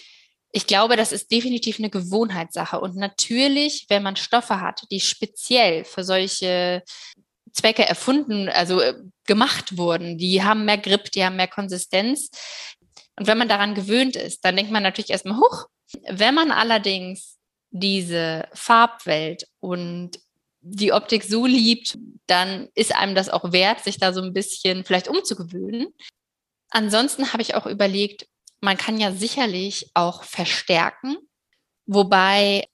[0.53, 2.79] Ich glaube, das ist definitiv eine Gewohnheitssache.
[2.79, 6.83] Und natürlich, wenn man Stoffe hat, die speziell für solche
[7.51, 8.93] Zwecke erfunden, also äh,
[9.25, 12.29] gemacht wurden, die haben mehr Grip, die haben mehr Konsistenz.
[13.19, 15.65] Und wenn man daran gewöhnt ist, dann denkt man natürlich erstmal, hoch.
[16.07, 17.32] Wenn man allerdings
[17.73, 20.19] diese Farbwelt und
[20.61, 24.85] die Optik so liebt, dann ist einem das auch wert, sich da so ein bisschen
[24.85, 25.87] vielleicht umzugewöhnen.
[26.69, 28.27] Ansonsten habe ich auch überlegt,
[28.61, 31.17] man kann ja sicherlich auch verstärken,
[31.85, 32.65] wobei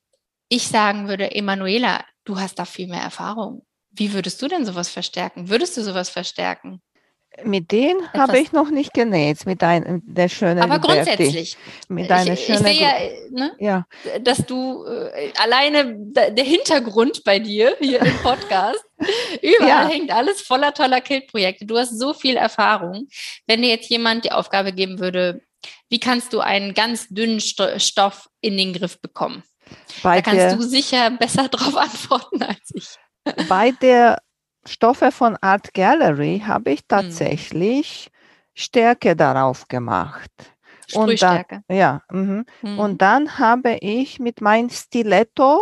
[0.49, 3.65] ich sagen würde, Emanuela, du hast da viel mehr Erfahrung.
[3.89, 5.49] Wie würdest du denn sowas verstärken?
[5.49, 6.81] Würdest du sowas verstärken?
[7.43, 10.93] Mit denen habe ich noch nicht genäht, mit deinem der schönen Aber Liberty.
[10.93, 11.57] grundsätzlich.
[11.87, 12.93] Mit deiner ich, schönen ich sehe ja,
[13.31, 13.85] ne, ja,
[14.21, 18.83] dass du äh, alleine der Hintergrund bei dir hier im Podcast,
[19.41, 19.87] überall ja.
[19.87, 21.65] hängt alles voller toller Killprojekte.
[21.65, 23.07] Du hast so viel Erfahrung.
[23.47, 25.41] Wenn dir jetzt jemand die Aufgabe geben würde,
[25.89, 29.43] wie kannst du einen ganz dünnen Stoff in den Griff bekommen?
[30.03, 32.87] Bei da kannst du sicher besser darauf antworten als ich.
[33.47, 34.17] Bei der
[34.69, 36.85] Stoffe von Art Gallery habe ich hm.
[36.87, 38.17] tatsächlich mhm.
[38.53, 40.31] Stärke darauf gemacht.
[40.93, 42.45] Und dann, ja, mhm.
[42.61, 42.79] mhm.
[42.79, 45.59] und dann habe ich mit meinem Stiletto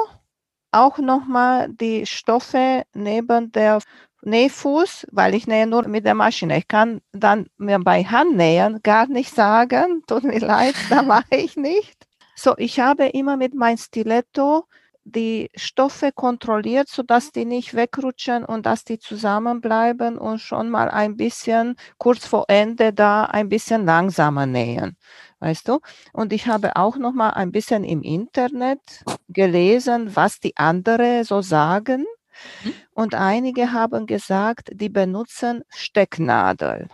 [0.72, 3.80] auch nochmal die Stoffe neben der
[4.22, 6.58] Nähfuß, weil ich nähe nur mit der Maschine.
[6.58, 11.36] Ich kann dann mir bei Hand nähen gar nicht sagen, tut mir leid, da mache
[11.36, 12.08] ich nicht.
[12.36, 14.65] So, ich habe immer mit meinem Stiletto
[15.12, 21.15] die Stoffe kontrolliert, sodass die nicht wegrutschen und dass die zusammenbleiben und schon mal ein
[21.15, 24.98] bisschen kurz vor Ende da ein bisschen langsamer nähen.
[25.39, 25.80] Weißt du?
[26.13, 28.82] Und ich habe auch noch mal ein bisschen im Internet
[29.30, 32.06] gelesen, was die anderen so sagen.
[32.63, 32.74] Mhm.
[32.91, 36.89] Und einige haben gesagt, die benutzen Stecknadel.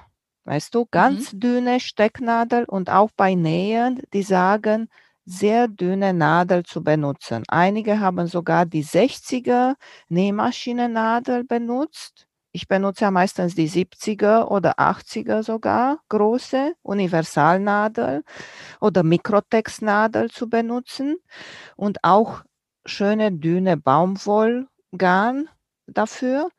[0.46, 1.40] Weißt du, ganz mhm.
[1.40, 4.90] dünne Stecknadel und auch bei Nähen, die sagen,
[5.26, 7.44] sehr dünne Nadel zu benutzen.
[7.48, 9.76] Einige haben sogar die 60er
[10.10, 12.28] Nähmaschinennadel benutzt.
[12.52, 18.24] Ich benutze ja meistens die 70er oder 80er sogar, große Universalnadel
[18.80, 21.18] oder Mikrotextnadel zu benutzen
[21.76, 22.44] und auch
[22.86, 25.50] schöne dünne Baumwollgarn
[25.88, 26.50] dafür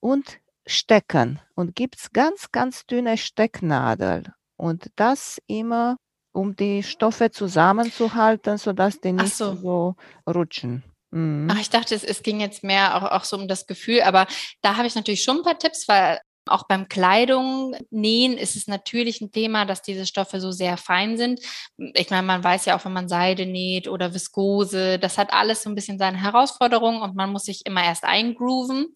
[0.00, 1.40] und Stecken.
[1.54, 5.96] Und gibt es ganz, ganz dünne Stecknadel und das immer
[6.38, 9.56] um die Stoffe zusammenzuhalten, sodass die nicht so.
[9.56, 9.96] so.
[10.26, 10.84] rutschen.
[11.10, 11.48] Mhm.
[11.50, 14.26] Ach, ich dachte, es, es, ging jetzt mehr auch, auch so um das Gefühl, aber
[14.62, 18.68] da habe ich natürlich schon ein paar Tipps, weil auch beim Kleidung nähen ist es
[18.68, 21.40] natürlich ein Thema, dass diese Stoffe so sehr fein sind.
[21.76, 25.62] Ich meine, man weiß ja auch, wenn man Seide näht oder Viskose, das hat alles
[25.62, 28.94] so ein bisschen seine Herausforderungen und man muss sich immer erst eingrooven.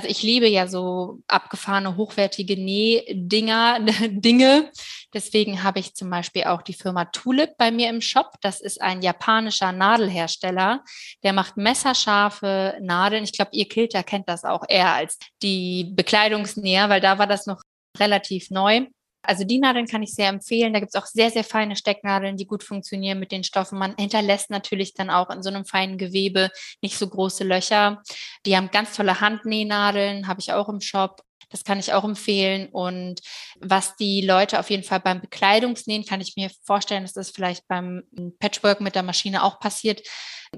[0.00, 4.70] Also ich liebe ja so abgefahrene, hochwertige Nähdinger, Dinge.
[5.12, 8.34] Deswegen habe ich zum Beispiel auch die Firma Tulip bei mir im Shop.
[8.40, 10.84] Das ist ein japanischer Nadelhersteller.
[11.24, 13.24] Der macht messerscharfe Nadeln.
[13.24, 17.46] Ich glaube, ihr Kilter kennt das auch eher als die Bekleidungsnäher, weil da war das
[17.46, 17.60] noch
[17.98, 18.86] relativ neu.
[19.22, 20.72] Also die Nadeln kann ich sehr empfehlen.
[20.72, 23.78] Da gibt es auch sehr, sehr feine Stecknadeln, die gut funktionieren mit den Stoffen.
[23.78, 26.50] Man hinterlässt natürlich dann auch in so einem feinen Gewebe
[26.82, 28.02] nicht so große Löcher.
[28.46, 31.22] Die haben ganz tolle Handnähnadeln, habe ich auch im Shop.
[31.50, 32.68] Das kann ich auch empfehlen.
[32.68, 33.20] Und
[33.58, 37.66] was die Leute auf jeden Fall beim Bekleidungsnähen, kann ich mir vorstellen, dass das vielleicht
[37.68, 38.02] beim
[38.38, 40.06] Patchwork mit der Maschine auch passiert.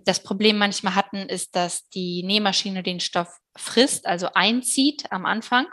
[0.05, 5.67] Das Problem manchmal hatten, ist, dass die Nähmaschine den Stoff frisst, also einzieht am Anfang.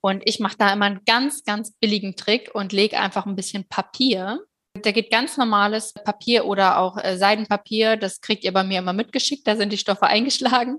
[0.00, 3.68] Und ich mache da immer einen ganz, ganz billigen Trick und lege einfach ein bisschen
[3.68, 4.40] Papier.
[4.74, 8.92] Da geht ganz normales Papier oder auch äh, Seidenpapier, das kriegt ihr bei mir immer
[8.92, 10.78] mitgeschickt, da sind die Stoffe eingeschlagen,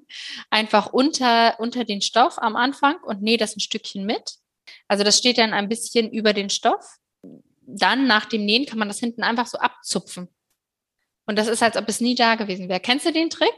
[0.50, 4.36] einfach unter, unter den Stoff am Anfang und nähe das ein Stückchen mit.
[4.88, 6.98] Also das steht dann ein bisschen über den Stoff.
[7.62, 10.30] Dann nach dem Nähen kann man das hinten einfach so abzupfen.
[11.26, 12.80] Und das ist, als ob es nie da gewesen wäre.
[12.80, 13.54] Kennst du den Trick?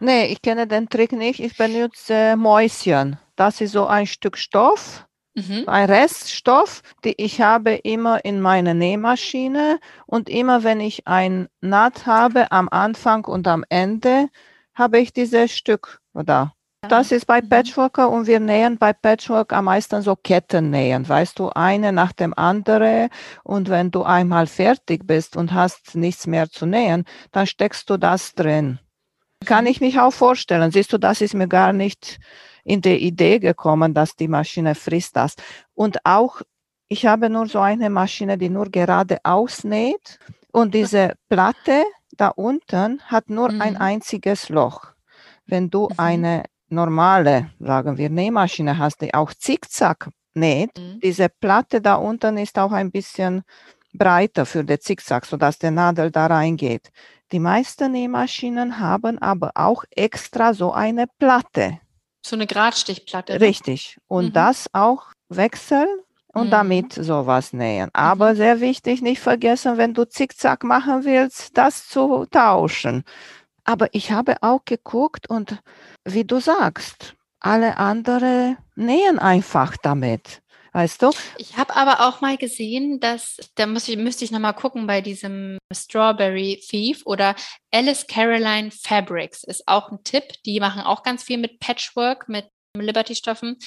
[0.00, 1.40] Nee, ich kenne den Trick nicht.
[1.40, 3.18] Ich benutze Mäuschen.
[3.36, 5.64] Das ist so ein Stück Stoff, mhm.
[5.66, 9.80] ein Reststoff, den ich habe immer in meiner Nähmaschine.
[10.06, 14.28] Und immer wenn ich ein Naht habe, am Anfang und am Ende,
[14.74, 16.52] habe ich dieses Stück da.
[16.88, 17.48] Das ist bei mhm.
[17.48, 22.12] Patchworker und wir nähen bei Patchwork am meisten so Ketten nähen, weißt du, eine nach
[22.12, 23.08] dem anderen
[23.44, 27.98] und wenn du einmal fertig bist und hast nichts mehr zu nähen, dann steckst du
[27.98, 28.80] das drin.
[29.44, 30.72] Kann ich mich auch vorstellen.
[30.72, 32.18] Siehst du, das ist mir gar nicht
[32.64, 35.34] in die Idee gekommen, dass die Maschine frisst das.
[35.74, 36.42] Und auch,
[36.88, 40.18] ich habe nur so eine Maschine, die nur gerade ausnäht
[40.52, 41.84] und diese Platte
[42.16, 43.60] da unten hat nur mhm.
[43.60, 44.92] ein einziges Loch.
[45.46, 45.94] Wenn du mhm.
[45.96, 51.00] eine normale, sagen wir, Nähmaschine hast, die auch zickzack näht, mhm.
[51.02, 53.42] diese Platte da unten ist auch ein bisschen
[53.92, 56.90] breiter für den Zickzack, sodass der Nadel da reingeht.
[57.30, 61.78] Die meisten Nähmaschinen haben aber auch extra so eine Platte.
[62.24, 63.34] So eine Gradstichplatte.
[63.34, 63.40] Ne?
[63.40, 63.98] Richtig.
[64.08, 64.32] Und mhm.
[64.32, 65.88] das auch wechseln
[66.28, 66.50] und mhm.
[66.50, 67.90] damit sowas nähen.
[67.92, 68.36] Aber mhm.
[68.36, 73.04] sehr wichtig, nicht vergessen, wenn du Zickzack machen willst, das zu tauschen.
[73.64, 75.60] Aber ich habe auch geguckt und
[76.04, 80.42] wie du sagst, alle anderen nähen einfach damit.
[80.72, 81.10] Weißt du?
[81.36, 85.02] Ich habe aber auch mal gesehen, dass, da muss ich, müsste ich nochmal gucken bei
[85.02, 87.36] diesem Strawberry Thief oder
[87.70, 90.24] Alice Caroline Fabrics ist auch ein Tipp.
[90.46, 93.58] Die machen auch ganz viel mit Patchwork, mit Liberty-Stoffen,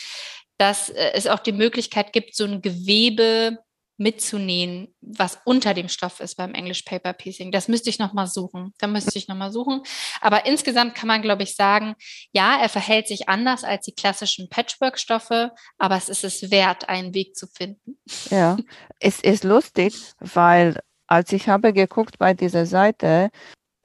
[0.57, 3.59] dass äh, es auch die Möglichkeit gibt, so ein Gewebe
[3.97, 7.51] mitzunähen, was unter dem Stoff ist beim English Paper Piecing.
[7.51, 8.73] Das müsste ich nochmal suchen.
[8.77, 9.81] Da müsste ich nochmal suchen.
[10.21, 11.95] Aber insgesamt kann man, glaube ich, sagen,
[12.31, 17.13] ja, er verhält sich anders als die klassischen Patchwork-Stoffe, aber es ist es wert, einen
[17.13, 17.97] Weg zu finden.
[18.29, 18.57] Ja,
[18.99, 23.29] es ist lustig, weil als ich habe geguckt bei dieser Seite,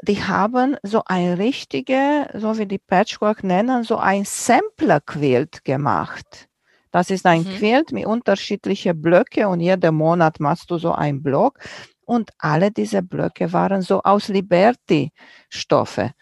[0.02, 6.48] die haben so ein richtige, so wie die Patchwork nennen, so ein Sampler-Quilt gemacht.
[6.90, 7.56] Das ist ein mhm.
[7.56, 11.58] Quilt mit unterschiedlichen Blöcke und jeden Monat machst du so einen Block.
[12.04, 16.12] Und alle diese Blöcke waren so aus Liberty-Stoffe.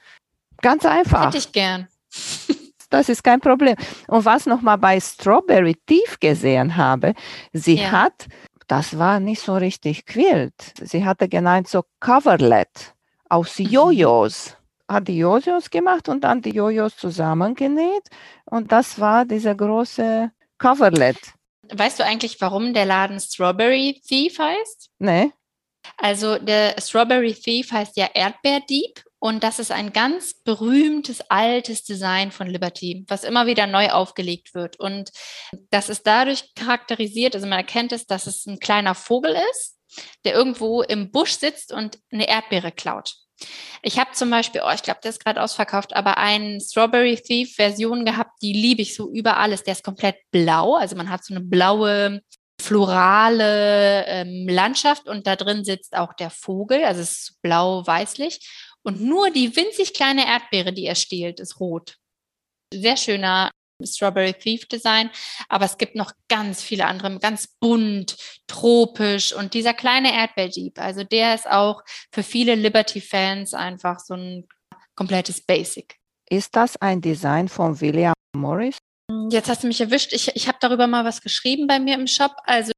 [0.61, 1.29] Ganz einfach.
[1.29, 1.89] Hätte ich gern.
[2.91, 3.77] das ist kein Problem.
[4.07, 7.15] Und was nochmal bei Strawberry Tief gesehen habe,
[7.53, 7.93] sie ja.
[7.93, 8.27] hat,
[8.67, 12.95] das war nicht so richtig Quilt, sie hatte genannt so Coverlet
[13.31, 13.67] aus mhm.
[13.67, 14.57] Jojos.
[14.89, 18.09] hat die Jojos gemacht und dann die Jojos zusammengenäht.
[18.45, 21.17] Und das war dieser große Coverlet.
[21.71, 24.91] Weißt du eigentlich, warum der Laden Strawberry Thief heißt?
[24.99, 25.33] Nee.
[25.97, 32.31] Also der Strawberry Thief heißt ja Erdbeerdieb und das ist ein ganz berühmtes altes Design
[32.31, 34.79] von Liberty, was immer wieder neu aufgelegt wird.
[34.79, 35.11] Und
[35.71, 39.77] das ist dadurch charakterisiert, also man erkennt es, dass es ein kleiner Vogel ist,
[40.25, 43.15] der irgendwo im Busch sitzt und eine Erdbeere klaut.
[43.83, 47.55] Ich habe zum Beispiel, oh, ich glaube, der ist gerade ausverkauft, aber eine Strawberry Thief
[47.55, 49.63] Version gehabt, die liebe ich so über alles.
[49.63, 52.21] Der ist komplett blau, also man hat so eine blaue
[52.61, 58.41] florale ähm, Landschaft und da drin sitzt auch der Vogel, also es ist blau-weißlich
[58.83, 61.97] und nur die winzig kleine Erdbeere, die er stiehlt, ist rot.
[62.73, 63.51] Sehr schöner
[63.85, 65.11] Strawberry Thief Design,
[65.49, 71.05] aber es gibt noch ganz viele andere, ganz bunt, tropisch und dieser kleine Erdbeerdieb, also
[71.05, 74.49] der ist auch für viele Liberty-Fans einfach so ein
[74.95, 75.97] komplettes Basic.
[76.29, 78.77] Ist das ein Design von William Morris?
[79.31, 80.13] Jetzt hast du mich erwischt.
[80.13, 82.33] Ich, ich habe darüber mal was geschrieben bei mir im Shop.
[82.45, 82.73] Also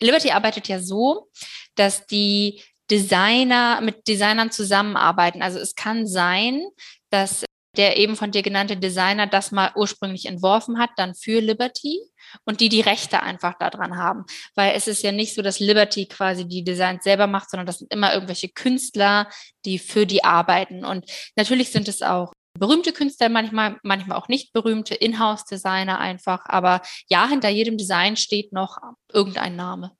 [0.00, 1.30] Liberty arbeitet ja so,
[1.74, 5.42] dass die Designer mit Designern zusammenarbeiten.
[5.42, 6.66] Also es kann sein,
[7.10, 7.44] dass
[7.78, 12.00] der eben von dir genannte Designer das mal ursprünglich entworfen hat, dann für Liberty
[12.44, 14.24] und die die Rechte einfach daran haben.
[14.54, 17.78] Weil es ist ja nicht so, dass Liberty quasi die Designs selber macht, sondern das
[17.78, 19.28] sind immer irgendwelche Künstler,
[19.64, 20.84] die für die arbeiten.
[20.84, 26.44] Und natürlich sind es auch berühmte Künstler, manchmal, manchmal auch nicht berühmte Inhouse-Designer einfach.
[26.46, 28.78] Aber ja, hinter jedem Design steht noch
[29.12, 29.92] irgendein Name.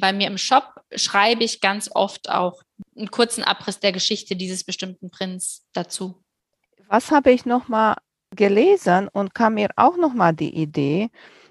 [0.00, 2.60] Bei mir im Shop schreibe ich ganz oft auch
[2.96, 6.22] einen kurzen Abriss der Geschichte dieses bestimmten Prinz dazu.
[6.88, 7.96] Was habe ich noch mal
[8.34, 11.10] gelesen und kam mir auch noch mal die Idee,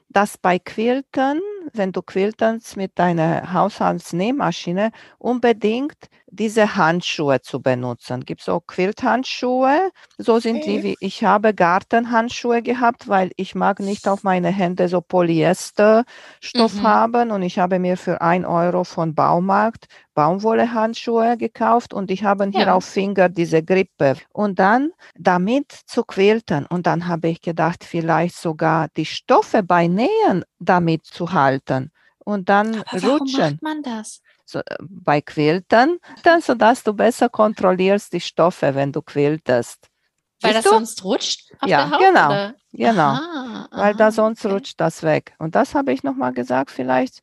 [0.10, 1.41] dass bei Quilten,
[1.74, 8.26] wenn du quiltest mit deiner Haushaltsnähmaschine, unbedingt diese Handschuhe zu benutzen.
[8.26, 9.92] Gibt es auch Quilthandschuhe?
[10.18, 10.78] So sind okay.
[10.78, 16.74] die wie ich habe Gartenhandschuhe gehabt, weil ich mag nicht auf meine Hände so Polyesterstoff
[16.76, 16.84] mhm.
[16.84, 22.50] haben und ich habe mir für ein Euro von Baumarkt Baumwollehandschuhe gekauft und ich habe
[22.50, 22.74] hier ja.
[22.74, 28.36] auf Finger diese Grippe und dann damit zu quilten und dann habe ich gedacht, vielleicht
[28.36, 33.40] sogar die Stoffe bei Nähen damit zu halten und dann Aber warum rutschen.
[33.40, 34.22] Warum macht man das?
[34.46, 39.90] So, äh, bei Quilten, dann, sodass du besser kontrollierst die Stoffe, wenn du quiltest.
[40.42, 40.78] Weil Siehst das du?
[40.78, 42.00] sonst rutscht auf ja, der Haut?
[42.00, 42.56] Genau, oder?
[42.74, 43.02] genau.
[43.02, 44.54] Aha, Weil aha, da sonst okay.
[44.54, 45.34] rutscht das weg.
[45.40, 47.22] Und das habe ich nochmal gesagt, vielleicht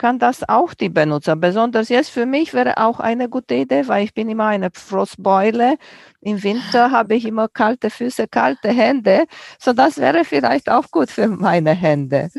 [0.00, 1.36] kann das auch die Benutzer.
[1.36, 5.76] Besonders jetzt für mich wäre auch eine gute Idee, weil ich bin immer eine Frostbeule.
[6.22, 9.26] Im Winter habe ich immer kalte Füße, kalte Hände.
[9.58, 12.30] So das wäre vielleicht auch gut für meine Hände.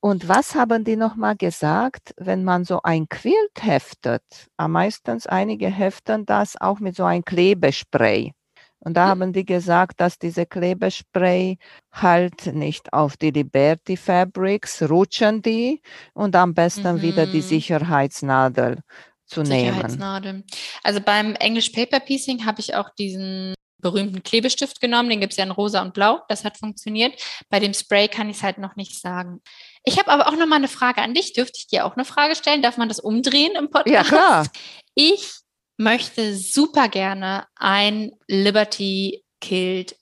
[0.00, 4.22] Und was haben die nochmal gesagt, wenn man so ein Quilt heftet?
[4.56, 8.32] Am meisten einige heften das auch mit so einem Klebespray.
[8.80, 9.10] Und da mhm.
[9.10, 11.58] haben die gesagt, dass diese Klebespray
[11.92, 15.82] halt nicht auf die Liberty Fabrics rutschen die
[16.14, 17.02] und am besten mhm.
[17.02, 17.42] wieder die mhm.
[17.42, 18.78] Sicherheitsnadel
[19.26, 20.32] zu Sicherheitsnadel.
[20.32, 20.44] nehmen.
[20.84, 25.08] Also beim English Paper Piecing habe ich auch diesen berühmten Klebestift genommen.
[25.08, 26.20] Den gibt es ja in rosa und blau.
[26.28, 27.20] Das hat funktioniert.
[27.48, 29.40] Bei dem Spray kann ich es halt noch nicht sagen.
[29.84, 31.32] Ich habe aber auch noch mal eine Frage an dich.
[31.32, 32.62] Dürfte ich dir auch eine Frage stellen?
[32.62, 33.94] Darf man das umdrehen im Podcast?
[33.94, 34.46] Ja, klar.
[34.94, 35.32] Ich
[35.76, 39.96] möchte super gerne ein Liberty Kilt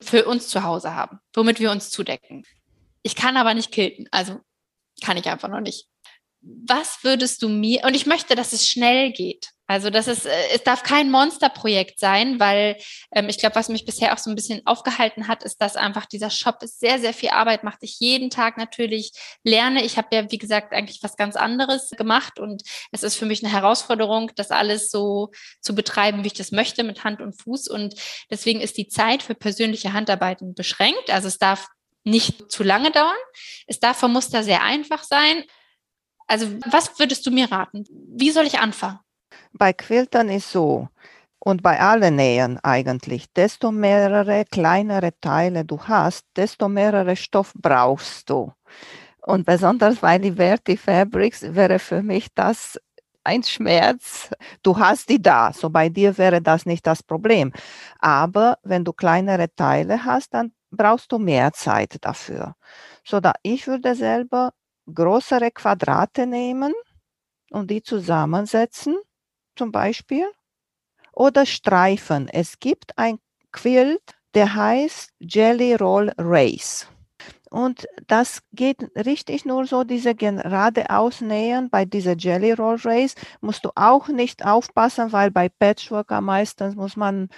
[0.00, 2.44] für uns zu Hause haben, womit wir uns zudecken.
[3.02, 4.40] Ich kann aber nicht kilten, also
[5.02, 5.88] kann ich einfach noch nicht.
[6.40, 9.50] Was würdest du mir, und ich möchte, dass es schnell geht.
[9.68, 12.76] Also das ist, äh, es darf kein Monsterprojekt sein, weil
[13.12, 16.06] ähm, ich glaube, was mich bisher auch so ein bisschen aufgehalten hat, ist, dass einfach
[16.06, 17.78] dieser Shop ist sehr, sehr viel Arbeit macht.
[17.82, 19.84] Ich jeden Tag natürlich lerne.
[19.84, 23.42] Ich habe ja, wie gesagt, eigentlich was ganz anderes gemacht und es ist für mich
[23.42, 27.68] eine Herausforderung, das alles so zu betreiben, wie ich das möchte, mit Hand und Fuß.
[27.68, 27.94] Und
[28.30, 31.10] deswegen ist die Zeit für persönliche Handarbeiten beschränkt.
[31.10, 31.66] Also es darf
[32.04, 33.16] nicht zu lange dauern.
[33.66, 35.42] Es darf vom Muster sehr einfach sein.
[36.28, 37.84] Also was würdest du mir raten?
[37.90, 39.00] Wie soll ich anfangen?
[39.52, 40.88] Bei Quiltern ist so,
[41.38, 48.28] und bei allen Nähen eigentlich, desto mehrere kleinere Teile du hast, desto mehrere Stoff brauchst
[48.30, 48.52] du.
[49.22, 52.80] Und besonders bei Liberty Fabrics wäre für mich das
[53.22, 54.30] ein Schmerz.
[54.62, 57.52] Du hast die da, so bei dir wäre das nicht das Problem.
[57.98, 62.54] Aber wenn du kleinere Teile hast, dann brauchst du mehr Zeit dafür.
[63.04, 64.52] So da ich würde selber
[64.92, 66.72] größere Quadrate nehmen
[67.50, 68.96] und die zusammensetzen
[69.56, 70.26] zum Beispiel
[71.12, 72.28] oder Streifen.
[72.28, 73.18] Es gibt ein
[73.52, 74.02] Quilt,
[74.34, 76.86] der heißt Jelly Roll Race.
[77.48, 81.70] Und das geht richtig nur so, diese geradeaus nähen.
[81.70, 86.96] Bei dieser Jelly Roll Race musst du auch nicht aufpassen, weil bei Patchworker meistens muss
[86.96, 87.28] man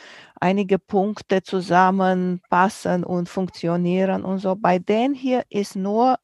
[0.41, 4.57] einige Punkte zusammenpassen und funktionieren und so.
[4.57, 6.19] Bei denen hier ist nur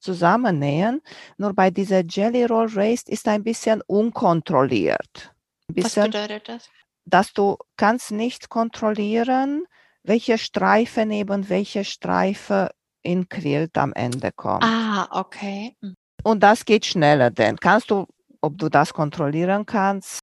[0.00, 1.00] zusammennähen.
[1.38, 5.32] Nur bei dieser Jelly Roll Race ist ein bisschen unkontrolliert.
[5.68, 6.70] Bisschen, Was bedeutet das?
[7.04, 9.64] Dass du kannst nicht kontrollieren,
[10.02, 12.70] welche Streife neben welche Streife
[13.02, 14.64] in Quilt am Ende kommt.
[14.64, 15.76] Ah, okay.
[15.80, 15.94] Mhm.
[16.24, 18.06] Und das geht schneller, denn kannst du,
[18.40, 20.20] ob du das kontrollieren kannst?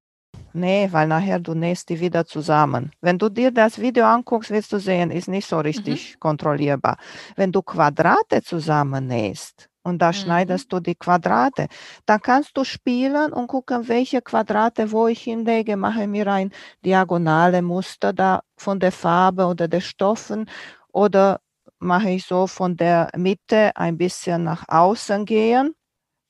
[0.54, 2.92] Nee, weil nachher du nähst die wieder zusammen.
[3.02, 6.20] Wenn du dir das Video anguckst, wirst du sehen, ist nicht so richtig mhm.
[6.20, 6.98] kontrollierbar.
[7.36, 10.14] Wenn du Quadrate zusammen nähst und da mhm.
[10.14, 11.68] schneidest du die Quadrate,
[12.06, 16.52] dann kannst du spielen und gucken, welche Quadrate, wo ich hinlege, mache mir ein
[16.84, 20.50] diagonale Muster da von der Farbe oder der Stoffen
[20.92, 21.40] oder
[21.80, 25.76] mache ich so von der Mitte ein bisschen nach außen gehen.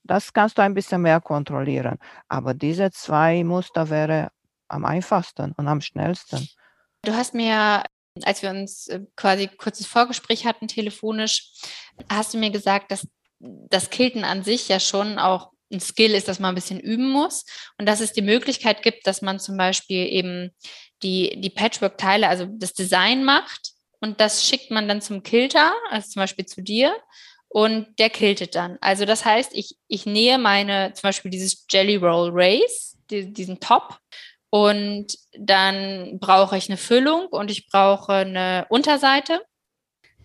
[0.04, 1.98] Das kannst du ein bisschen mehr kontrollieren.
[2.28, 4.32] Aber diese zwei Muster wäre
[4.68, 6.48] am einfachsten und am schnellsten.
[7.04, 7.84] Du hast mir,
[8.24, 11.54] als wir uns äh, quasi kurzes Vorgespräch hatten, telefonisch,
[12.10, 13.08] hast du mir gesagt, dass
[13.40, 17.10] das Kilten an sich ja schon auch ein Skill ist, dass man ein bisschen üben
[17.10, 17.46] muss
[17.78, 20.52] und dass es die Möglichkeit gibt, dass man zum Beispiel eben
[21.04, 26.10] die, die Patchwork-Teile, also das Design macht und das schickt man dann zum Kilter, also
[26.10, 26.96] zum Beispiel zu dir
[27.48, 28.78] und der kiltet dann.
[28.82, 33.60] Also das heißt, ich, ich nähe meine, zum Beispiel dieses Jelly Roll Race, die, diesen
[33.60, 34.00] Top
[34.50, 39.42] und dann brauche ich eine Füllung und ich brauche eine Unterseite.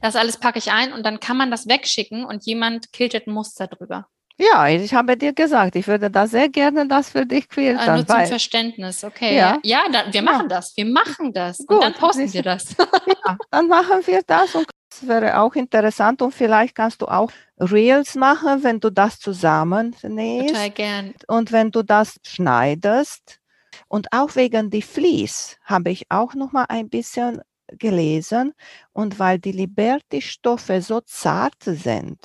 [0.00, 3.32] Das alles packe ich ein und dann kann man das wegschicken und jemand kiltet ein
[3.32, 4.06] Muster drüber.
[4.40, 7.76] Ja, ich habe dir gesagt, ich würde da sehr gerne das für dich quälen.
[7.76, 9.36] Ah, nur zum Verständnis, okay.
[9.36, 10.56] Ja, ja dann, wir machen ja.
[10.56, 11.58] das, wir machen das.
[11.58, 12.74] Gut, und dann posten wir das.
[13.26, 17.30] ja, dann machen wir das und das wäre auch interessant und vielleicht kannst du auch
[17.58, 20.48] Reels machen, wenn du das zusammennähst.
[20.48, 21.14] Total gern.
[21.28, 23.40] Und wenn du das schneidest.
[23.88, 27.40] Und auch wegen die Vlies habe ich auch noch mal ein bisschen
[27.78, 28.52] gelesen
[28.92, 32.18] und weil die Liberty-Stoffe so zart sind,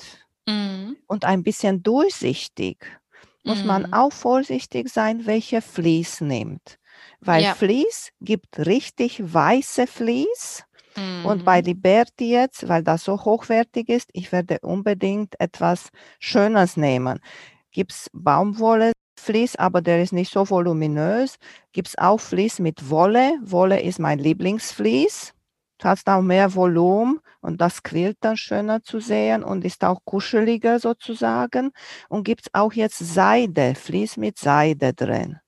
[0.46, 0.96] mhm.
[1.06, 2.78] und ein bisschen durchsichtig,
[3.44, 3.66] muss mhm.
[3.66, 6.78] man auch vorsichtig sein, welche Vlies nimmt.
[7.20, 7.54] Weil ja.
[7.54, 10.64] Vlies gibt richtig weiße Vlies.
[10.96, 11.26] Mhm.
[11.26, 11.66] Und bei mhm.
[11.66, 17.20] Liberty jetzt, weil das so hochwertig ist, ich werde unbedingt etwas Schönes nehmen.
[17.70, 21.36] Gibt es Baumwolle, Vlies, aber der ist nicht so voluminös.
[21.72, 23.38] Gibt es auch Vlies mit Wolle.
[23.42, 25.34] Wolle ist mein Lieblingsvlies.
[25.78, 30.00] Du hast auch mehr Volumen und das quillt dann schöner zu sehen und ist auch
[30.04, 31.72] kuscheliger sozusagen.
[32.08, 35.38] Und gibt es auch jetzt Seide, Vlies mit Seide drin.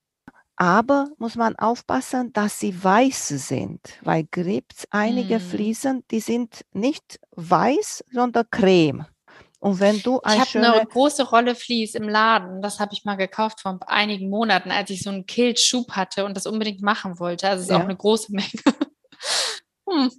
[0.56, 5.40] Aber muss man aufpassen, dass sie weiß sind, weil gibt es einige mm.
[5.40, 9.06] Fliesen, die sind nicht weiß, sondern creme.
[9.60, 12.62] Und wenn du ein Ich habe eine große Rolle Vlies im Laden.
[12.62, 16.36] Das habe ich mal gekauft vor einigen Monaten, als ich so einen Kilt-Schub hatte und
[16.36, 17.48] das unbedingt machen wollte.
[17.48, 17.78] Also es ist ja.
[17.78, 18.48] auch eine große Menge.
[19.90, 20.10] Hm.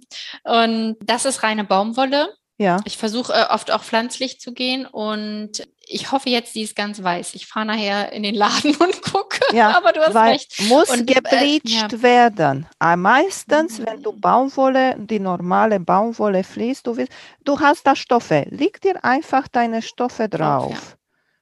[0.44, 2.34] Und das ist reine Baumwolle.
[2.58, 2.78] Ja.
[2.84, 7.02] Ich versuche äh, oft auch pflanzlich zu gehen und ich hoffe jetzt, sie ist ganz
[7.02, 7.34] weiß.
[7.34, 9.40] Ich fahre nachher in den Laden und gucke.
[9.52, 10.60] Ja, aber du hast recht.
[10.68, 12.02] Muss und, gebleached äh, ja.
[12.02, 12.66] werden.
[12.78, 13.86] Äh, meistens, mhm.
[13.86, 17.12] wenn du Baumwolle, die normale Baumwolle fließt, du willst,
[17.44, 18.46] du hast da Stoffe.
[18.50, 20.72] Leg dir einfach deine Stoffe drauf.
[20.72, 20.98] Ja.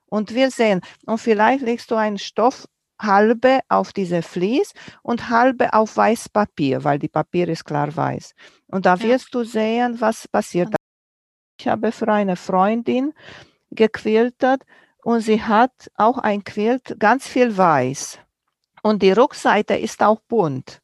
[0.07, 2.69] Und wir sehen, und vielleicht legst du einen Stoff
[3.01, 4.73] halbe auf diese Vlies
[5.03, 8.35] und halbe auf weiß Papier, weil die Papier ist klar weiß.
[8.67, 9.41] Und da wirst ja.
[9.41, 10.75] du sehen, was passiert.
[11.61, 13.13] Ich habe für eine Freundin
[13.71, 14.65] gequiltet
[15.03, 18.19] und sie hat auch ein Quilt ganz viel weiß.
[18.83, 20.81] Und die Rückseite ist auch bunt.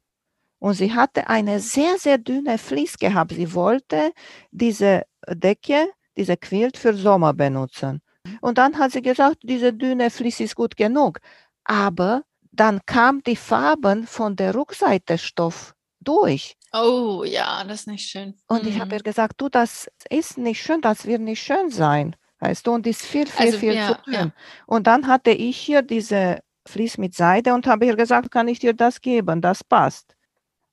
[0.59, 3.33] Und sie hatte eine sehr, sehr dünne Vlies gehabt.
[3.33, 4.12] Sie wollte
[4.51, 8.01] diese Decke, diese Quilt für Sommer benutzen.
[8.41, 11.21] Und dann hat sie gesagt, diese dünne Vlies ist gut genug
[11.65, 16.57] aber dann kam die Farben von der Rückseite Stoff durch.
[16.73, 18.35] Oh ja, das ist nicht schön.
[18.49, 18.69] Und mhm.
[18.69, 22.17] ich habe ihr gesagt, du, das ist nicht schön, das wird nicht schön sein.
[22.41, 24.15] Weißt du, und ist viel, viel, also, viel ja, zu dünn.
[24.15, 24.31] Ja.
[24.67, 28.59] Und dann hatte ich hier diese Vlies mit Seide und habe ihr gesagt, kann ich
[28.59, 30.15] dir das geben, das passt.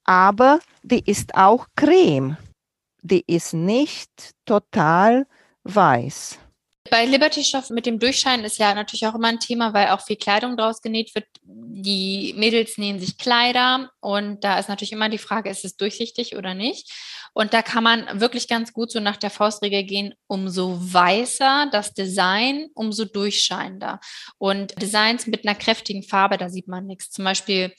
[0.04, 2.38] Aber die ist auch Creme.
[3.04, 5.28] Die ist nicht total
[5.64, 6.40] weiß.
[6.92, 10.02] Bei Liberty Stoff mit dem Durchscheinen ist ja natürlich auch immer ein Thema, weil auch
[10.02, 11.26] viel Kleidung draus genäht wird.
[11.42, 16.36] Die Mädels nähen sich Kleider und da ist natürlich immer die Frage, ist es durchsichtig
[16.36, 16.92] oder nicht?
[17.34, 21.94] Und da kann man wirklich ganz gut so nach der Faustregel gehen, umso weißer das
[21.94, 24.02] Design, umso durchscheinender.
[24.38, 27.10] Und Designs mit einer kräftigen Farbe, da sieht man nichts.
[27.10, 27.74] Zum Beispiel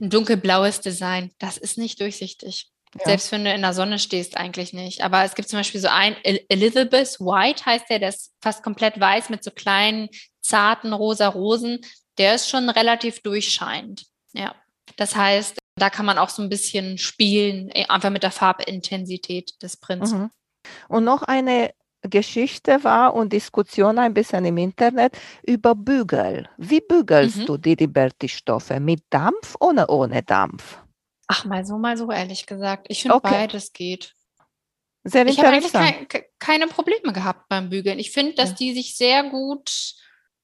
[0.00, 2.72] ein dunkelblaues Design, das ist nicht durchsichtig.
[2.98, 3.04] Ja.
[3.04, 5.02] Selbst wenn du in der Sonne stehst, eigentlich nicht.
[5.02, 8.98] Aber es gibt zum Beispiel so ein Elizabeth White heißt der, der ist fast komplett
[8.98, 10.08] weiß mit so kleinen,
[10.40, 11.80] zarten rosa Rosen.
[12.18, 14.06] Der ist schon relativ durchscheinend.
[14.32, 14.54] Ja.
[14.96, 19.52] Das heißt, da kann man auch so ein bisschen spielen, äh, einfach mit der Farbintensität
[19.62, 20.12] des Prints.
[20.12, 20.30] Mhm.
[20.88, 21.70] Und noch eine
[22.02, 26.48] Geschichte war und Diskussion ein bisschen im Internet über Bügel.
[26.56, 27.46] Wie bügelst mhm.
[27.46, 28.80] du die Liberty-Stoffe?
[28.80, 30.78] Mit Dampf oder ohne Dampf?
[31.28, 32.86] Ach, mal so, mal so, ehrlich gesagt.
[32.88, 33.30] Ich finde, okay.
[33.30, 34.14] beides geht.
[35.04, 36.06] Sehr ich habe eigentlich kein,
[36.38, 37.98] keine Probleme gehabt beim Bügeln.
[37.98, 38.56] Ich finde, dass ja.
[38.56, 39.94] die sich sehr gut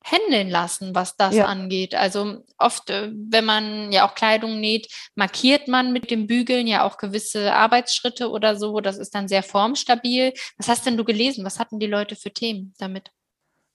[0.05, 1.47] händeln lassen, was das ja.
[1.47, 1.95] angeht.
[1.95, 6.85] Also oft, äh, wenn man ja auch Kleidung näht, markiert man mit dem Bügeln ja
[6.85, 8.81] auch gewisse Arbeitsschritte oder so.
[8.81, 10.33] Das ist dann sehr formstabil.
[10.59, 11.45] Was hast denn du gelesen?
[11.45, 13.11] Was hatten die Leute für Themen damit?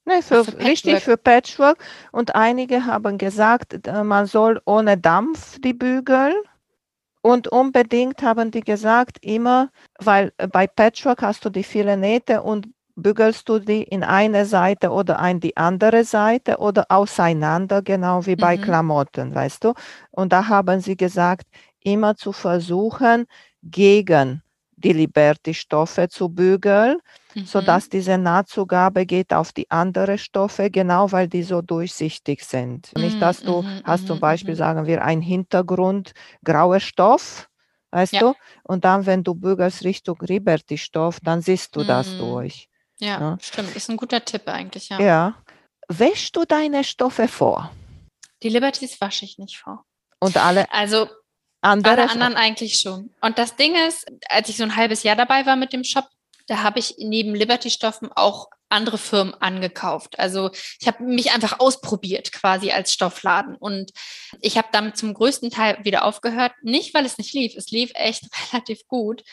[0.06, 1.84] Nee, für, für richtig für Patchwork.
[2.12, 6.34] Und einige haben gesagt, äh, man soll ohne Dampf die bügeln.
[7.28, 9.70] Und unbedingt haben die gesagt, immer,
[10.00, 14.46] weil äh, bei Patchwork hast du die vielen Nähte und bügelst du die in eine
[14.46, 18.62] Seite oder in die andere Seite oder auseinander, genau wie bei mhm.
[18.62, 19.74] Klamotten, weißt du?
[20.12, 21.48] Und da haben sie gesagt,
[21.84, 23.26] immer zu versuchen,
[23.62, 24.42] gegen
[24.78, 27.00] die Liberty-Stoffe zu bügeln,
[27.34, 27.46] mhm.
[27.46, 32.92] sodass diese Nahtzugabe geht auf die anderen Stoffe, genau weil die so durchsichtig sind.
[32.96, 33.02] Mhm.
[33.02, 33.82] Nicht, dass du mhm.
[33.84, 34.58] hast zum mhm, Beispiel, mhm.
[34.58, 36.14] sagen wir, ein Hintergrund
[36.46, 37.50] grauer Stoff,
[37.92, 38.20] weißt ja.
[38.20, 38.34] du?
[38.64, 42.20] Und dann, wenn du bügelst Richtung Liberty-Stoff, dann siehst du das mhm.
[42.20, 42.70] durch.
[43.00, 43.76] Ja, ja, stimmt.
[43.76, 45.00] Ist ein guter Tipp eigentlich, ja.
[45.00, 45.36] Ja.
[45.88, 47.72] Wäschst du deine Stoffe vor?
[48.44, 49.86] Die Liberties wasche ich nicht vor.
[50.20, 50.72] Und alle?
[50.72, 51.08] Also
[51.62, 53.14] andere alle anderen eigentlich schon.
[53.22, 56.06] Und das Ding ist, als ich so ein halbes Jahr dabei war mit dem Shop,
[56.48, 60.20] da habe ich neben Liberty-Stoffen auch andere Firmen angekauft.
[60.20, 63.92] Also ich habe mich einfach ausprobiert quasi als Stoffladen und
[64.42, 66.54] ich habe damit zum größten Teil wieder aufgehört.
[66.64, 67.56] Nicht, weil es nicht lief.
[67.56, 69.24] Es lief echt relativ gut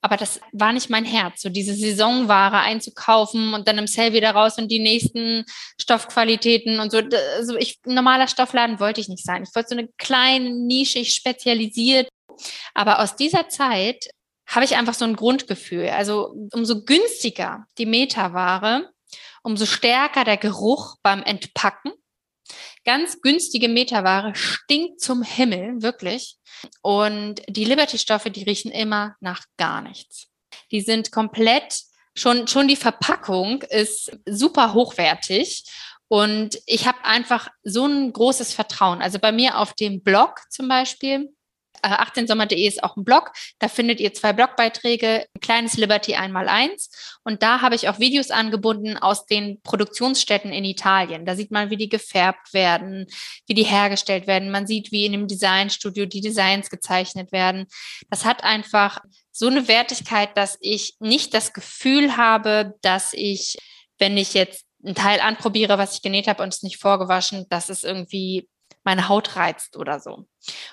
[0.00, 4.30] aber das war nicht mein Herz, so diese Saisonware einzukaufen und dann im Sale wieder
[4.30, 5.44] raus und die nächsten
[5.80, 6.98] Stoffqualitäten und so.
[7.36, 9.42] Also ich, normaler Stoffladen wollte ich nicht sein.
[9.42, 12.08] Ich wollte so eine kleine, nischig spezialisiert.
[12.74, 14.08] Aber aus dieser Zeit
[14.46, 15.88] habe ich einfach so ein Grundgefühl.
[15.88, 18.90] Also umso günstiger die Metaware,
[19.42, 21.92] umso stärker der Geruch beim Entpacken.
[22.88, 26.38] Ganz günstige Metaware stinkt zum Himmel, wirklich.
[26.80, 30.28] Und die Liberty-Stoffe, die riechen immer nach gar nichts.
[30.70, 31.82] Die sind komplett,
[32.16, 35.64] schon, schon die Verpackung ist super hochwertig.
[36.08, 39.02] Und ich habe einfach so ein großes Vertrauen.
[39.02, 41.28] Also bei mir auf dem Blog zum Beispiel,
[41.82, 43.32] 18sommer.de ist auch ein Blog.
[43.58, 46.90] Da findet ihr zwei Blogbeiträge, ein kleines Liberty einmal eins.
[47.24, 51.26] Und da habe ich auch Videos angebunden aus den Produktionsstätten in Italien.
[51.26, 53.06] Da sieht man, wie die gefärbt werden,
[53.46, 54.50] wie die hergestellt werden.
[54.50, 57.66] Man sieht, wie in dem Designstudio die Designs gezeichnet werden.
[58.10, 59.00] Das hat einfach
[59.30, 63.56] so eine Wertigkeit, dass ich nicht das Gefühl habe, dass ich,
[63.98, 67.68] wenn ich jetzt ein Teil anprobiere, was ich genäht habe und es nicht vorgewaschen, dass
[67.68, 68.48] es irgendwie
[68.84, 70.26] meine Haut reizt oder so.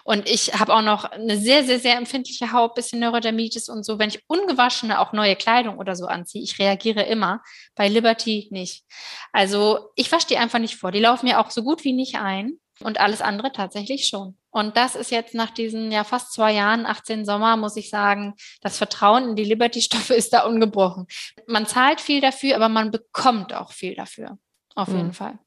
[0.08, 3.97] Und ich habe auch noch eine sehr, sehr, sehr empfindliche Haut, bisschen Neurodermitis und so.
[3.97, 7.41] Wenn ich ungewaschene, auch neue Kleidung oder so anziehe, ich reagiere immer.
[7.74, 8.84] Bei Liberty nicht.
[9.32, 10.91] Also ich wasche die einfach nicht vor.
[10.91, 12.60] Die laufen mir auch so gut wie nicht ein.
[12.82, 14.38] Und alles andere tatsächlich schon.
[14.51, 18.36] Und das ist jetzt nach diesen ja fast zwei Jahren, 18 Sommer, muss ich sagen,
[18.62, 21.08] das Vertrauen in die Liberty-Stoffe ist da ungebrochen.
[21.47, 24.38] Man zahlt viel dafür, aber man bekommt auch viel dafür.
[24.76, 24.97] Auf mhm.
[24.97, 25.39] jeden Fall.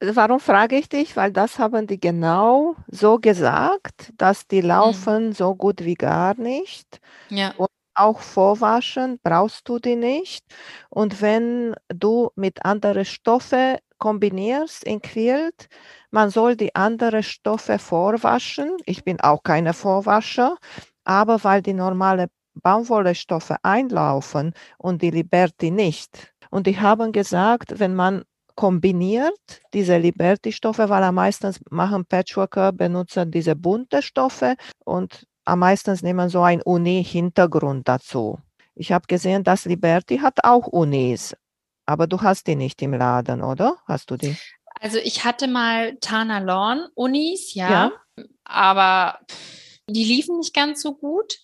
[0.00, 1.16] Warum frage ich dich?
[1.16, 4.68] Weil das haben die genau so gesagt, dass die mhm.
[4.68, 5.32] laufen mhm.
[5.32, 7.00] so gut wie gar nicht.
[7.30, 7.52] Ja.
[7.56, 10.44] Und auch vorwaschen brauchst du die nicht.
[10.88, 15.68] Und wenn du mit anderen Stoffen kombinierst in Quilt,
[16.10, 18.76] man soll die anderen Stoffe vorwaschen.
[18.86, 20.56] Ich bin auch keine Vorwascher,
[21.04, 22.28] aber weil die normale
[22.62, 26.32] Baumwollestoffe einlaufen und die Liberty nicht.
[26.50, 28.24] Und die haben gesagt, wenn man
[28.58, 29.38] kombiniert,
[29.72, 36.28] diese Liberty-Stoffe, weil am meisten machen Patchworker, benutzen diese bunte Stoffe und am meisten nehmen
[36.28, 38.40] so ein Uni-Hintergrund dazu.
[38.74, 41.36] Ich habe gesehen, dass Liberty hat auch Unis,
[41.86, 43.76] aber du hast die nicht im Laden, oder?
[43.86, 44.36] Hast du die?
[44.80, 47.92] Also ich hatte mal Tana Lawn Unis, ja, ja.
[48.42, 49.20] aber
[49.86, 51.38] die liefen nicht ganz so gut.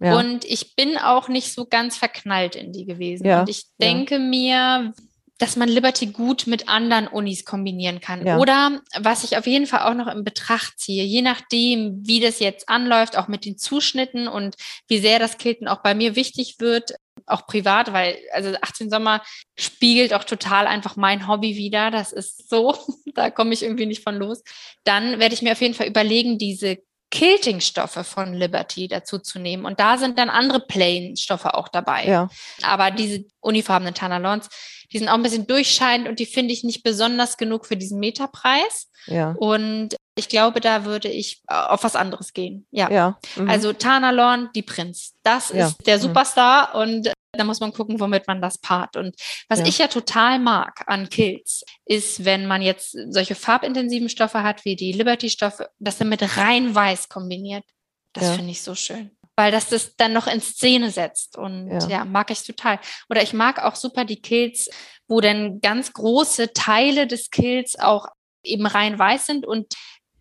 [0.00, 0.18] Ja.
[0.18, 3.24] Und ich bin auch nicht so ganz verknallt in die gewesen.
[3.24, 3.40] Ja.
[3.40, 4.92] Und ich denke mir,
[5.38, 8.26] dass man Liberty gut mit anderen Unis kombinieren kann.
[8.26, 8.38] Ja.
[8.38, 12.40] Oder was ich auf jeden Fall auch noch in Betracht ziehe, je nachdem, wie das
[12.40, 14.56] jetzt anläuft, auch mit den Zuschnitten und
[14.88, 16.94] wie sehr das Kilten auch bei mir wichtig wird,
[17.26, 19.22] auch privat, weil also 18 Sommer
[19.58, 21.90] spiegelt auch total einfach mein Hobby wieder.
[21.90, 22.76] Das ist so,
[23.14, 24.42] da komme ich irgendwie nicht von los.
[24.84, 26.78] Dann werde ich mir auf jeden Fall überlegen, diese
[27.16, 29.64] Kilting-Stoffe von Liberty dazu zu nehmen.
[29.64, 32.06] Und da sind dann andere Plain-Stoffe auch dabei.
[32.06, 32.28] Ja.
[32.62, 34.48] Aber diese unifarbenen Tanalons,
[34.92, 37.98] die sind auch ein bisschen durchscheinend und die finde ich nicht besonders genug für diesen
[37.98, 38.88] Meterpreis.
[39.06, 39.34] Ja.
[39.38, 42.66] Und ich glaube, da würde ich äh, auf was anderes gehen.
[42.70, 42.90] Ja.
[42.90, 43.18] Ja.
[43.36, 43.48] mhm.
[43.48, 45.14] Also Tanalorn, die Prinz.
[45.22, 45.68] Das Ja.
[45.68, 46.02] ist der Mhm.
[46.02, 48.96] Superstar und da muss man gucken, womit man das paart.
[48.96, 49.14] Und
[49.48, 49.66] was Ja.
[49.66, 54.76] ich ja total mag an Kills, ist, wenn man jetzt solche farbintensiven Stoffe hat, wie
[54.76, 57.64] die Liberty-Stoffe, das dann mit rein weiß kombiniert.
[58.12, 58.32] Das Ja.
[58.34, 59.10] finde ich so schön.
[59.38, 61.36] Weil das das dann noch in Szene setzt.
[61.36, 61.88] Und Ja.
[61.88, 62.04] ja.
[62.04, 62.78] mag ich total.
[63.10, 64.70] Oder ich mag auch super die Kills,
[65.08, 68.06] wo dann ganz große Teile des Kills auch
[68.42, 69.74] eben rein weiß sind und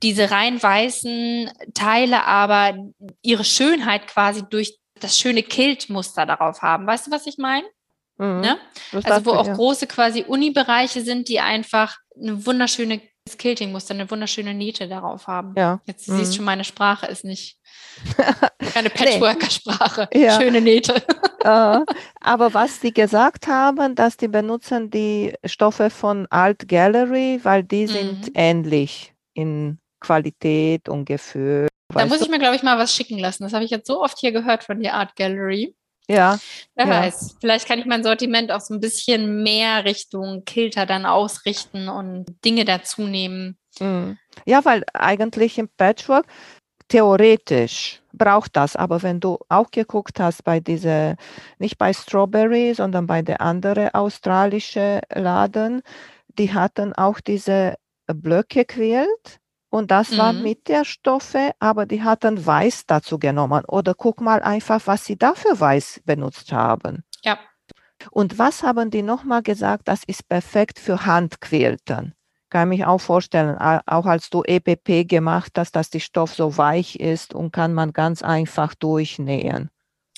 [0.04, 2.76] diese rein weißen Teile aber
[3.22, 6.86] ihre Schönheit quasi durch das schöne Kiltmuster darauf haben.
[6.88, 7.66] Weißt du, was ich meine?
[8.18, 8.42] Mhm.
[8.42, 8.58] Ne?
[9.04, 9.54] Also wo auch ja.
[9.56, 13.02] große quasi Uni-Bereiche sind, die einfach eine wunderschöne
[13.38, 15.54] Kilting-Muster, eine wunderschöne Niete darauf haben.
[15.58, 15.82] Ja.
[15.86, 16.18] Jetzt Mhm.
[16.18, 17.58] siehst du schon, meine Sprache ist nicht
[18.74, 20.10] keine Patchworker-Sprache.
[20.14, 20.40] Ja.
[20.40, 21.02] Schöne Nähte.
[21.46, 21.82] Äh,
[22.22, 27.86] aber was sie gesagt haben, dass die benutzen die Stoffe von Alt Gallery, weil die
[27.86, 28.32] sind Mhm.
[28.34, 31.68] ähnlich in Qualität und Gefühl.
[32.02, 32.26] Da muss du?
[32.26, 33.44] ich mir, glaube ich, mal was schicken lassen.
[33.44, 35.76] Das habe ich jetzt so oft hier gehört von der Art Gallery.
[36.08, 36.38] Ja,
[36.76, 37.02] Wer Ja.
[37.02, 41.90] weiß, vielleicht kann ich mein Sortiment auch so ein bisschen mehr Richtung Kilter dann ausrichten
[41.90, 43.58] und Dinge dazu nehmen.
[43.80, 44.12] mm.
[44.46, 46.28] ja, weil eigentlich im Patchwork
[46.88, 51.16] theoretisch braucht das, aber wenn du auch geguckt hast bei dieser,
[51.58, 55.82] nicht bei Strawberry, sondern bei der andere australische Laden,
[56.38, 57.76] die hatten auch diese
[58.08, 59.40] Blöcke quält
[59.76, 60.42] und das war Mhm.
[60.42, 63.66] mit der Stoffe, aber die hatten Weiß dazu genommen.
[63.66, 67.04] Oder guck mal einfach, was sie dafür Weiß benutzt haben.
[67.24, 67.38] Ja.
[68.10, 69.90] Und was haben die nochmal gesagt?
[69.90, 72.14] Das ist perfekt für Handquälten.
[72.50, 76.98] Kann mich auch vorstellen, auch als du EPP gemacht hast, dass die Stoff so weich
[77.00, 79.70] ist und kann man ganz einfach durchnähen.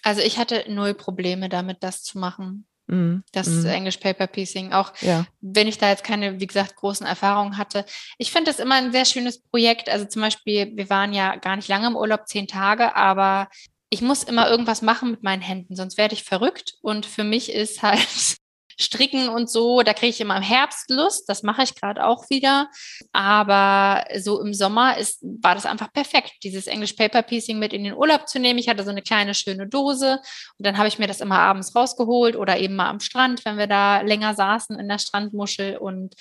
[0.04, 2.68] Also ich hatte null Probleme damit, das zu machen.
[2.88, 4.74] Mm, Das mm, English Paper Piecing.
[4.74, 7.86] Auch ja, wenn ich da jetzt keine, wie gesagt, großen Erfahrungen hatte.
[8.18, 9.90] Ich finde das immer ein sehr schönes Projekt.
[9.90, 13.50] Also zum Beispiel, wir waren ja gar nicht lange im Urlaub, zehn Tage, aber
[13.90, 16.76] ich muss immer irgendwas machen mit meinen Händen, sonst werde ich verrückt.
[16.82, 18.38] Und für mich ist halt
[18.80, 21.28] Stricken und so, da kriege ich immer im Herbst Lust.
[21.28, 22.70] Das mache ich gerade auch wieder.
[23.12, 27.84] Aber so im Sommer ist, war das einfach perfekt, dieses English Paper Piecing mit in
[27.84, 28.60] den Urlaub zu nehmen.
[28.60, 30.20] Ich hatte so eine kleine schöne Dose
[30.58, 33.58] und dann habe ich mir das immer abends rausgeholt oder eben mal am Strand, wenn
[33.58, 36.16] wir da länger saßen in der Strandmuschel und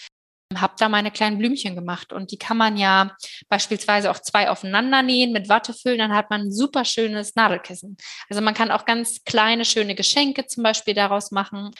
[0.54, 2.12] habe da meine kleinen Blümchen gemacht.
[2.12, 3.16] Und die kann man ja
[3.48, 7.96] beispielsweise auch zwei aufeinander nähen, mit Watte füllen, dann hat man ein super schönes Nadelkissen.
[8.30, 11.72] Also man kann auch ganz kleine, schöne Geschenke zum Beispiel daraus machen.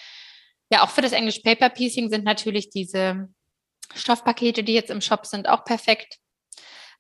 [0.71, 3.29] Ja, auch für das English Paper Piecing sind natürlich diese
[3.95, 6.19] Stoffpakete, die jetzt im Shop sind, auch perfekt.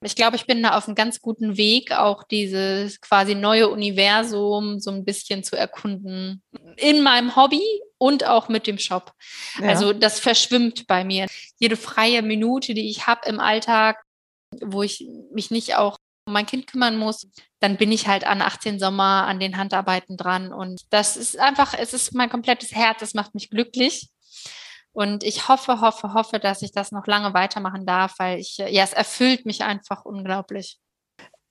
[0.02, 4.78] Ich glaube, ich bin da auf einem ganz guten Weg, auch dieses quasi neue Universum
[4.78, 6.42] so ein bisschen zu erkunden.
[6.76, 7.62] In meinem Hobby
[7.98, 9.12] und auch mit dem Shop.
[9.58, 9.68] ja.
[9.68, 11.26] Also das verschwimmt bei mir.
[11.58, 14.02] Jede freie Minute, die ich habe im Alltag,
[14.62, 15.96] wo ich mich nicht auch
[16.26, 17.28] um mein Kind kümmern muss,
[17.60, 20.52] dann bin ich halt an 18 Sommer an den Handarbeiten dran.
[20.52, 24.10] Und das ist einfach, es ist mein komplettes Herz, es macht mich glücklich.
[24.92, 28.82] Und ich hoffe, hoffe, hoffe, dass ich das noch lange weitermachen darf, weil ich, ja,
[28.82, 30.78] es erfüllt mich einfach unglaublich.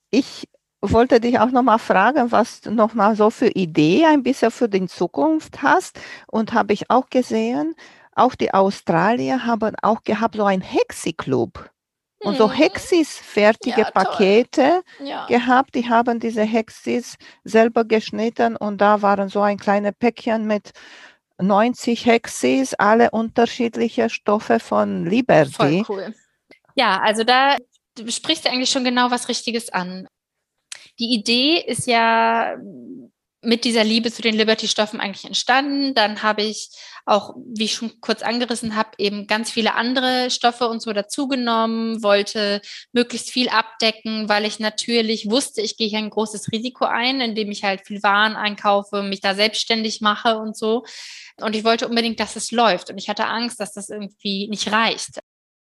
[0.09, 0.47] Ich
[0.81, 4.87] wollte dich auch nochmal fragen, was du nochmal so für Idee ein bisschen für die
[4.87, 5.99] Zukunft hast.
[6.27, 7.75] Und habe ich auch gesehen,
[8.13, 11.69] auch die Australier haben auch gehabt so ein Hexi-Club.
[12.25, 12.51] Und so.
[12.51, 13.91] Hexis fertige Ja.
[13.91, 15.25] Pakete Ja.
[15.27, 15.75] gehabt.
[15.75, 20.71] Die haben diese Hexis selber geschnitten und da waren so ein kleines Päckchen mit
[21.37, 25.83] 90 Hexis, alle unterschiedliche Stoffe von Liberty.
[25.85, 26.15] Voll cool.
[26.75, 27.57] Ja, also da
[28.07, 30.07] sprichst du eigentlich schon genau was Richtiges an.
[30.99, 32.55] Die Idee ist ja
[33.45, 35.93] mit dieser Liebe zu den Liberty-Stoffen eigentlich entstanden.
[35.93, 36.69] Dann habe ich
[37.05, 42.01] auch, wie ich schon kurz angerissen habe, eben ganz viele andere Stoffe und so dazugenommen,
[42.03, 42.61] wollte
[42.93, 47.51] möglichst viel abdecken, weil ich natürlich wusste, ich gehe hier ein großes Risiko ein, indem
[47.51, 50.83] ich halt viel Waren einkaufe, mich da selbstständig mache und so.
[51.41, 52.89] Und ich wollte unbedingt, dass es läuft.
[52.89, 55.19] Und ich hatte Angst, dass das irgendwie nicht reicht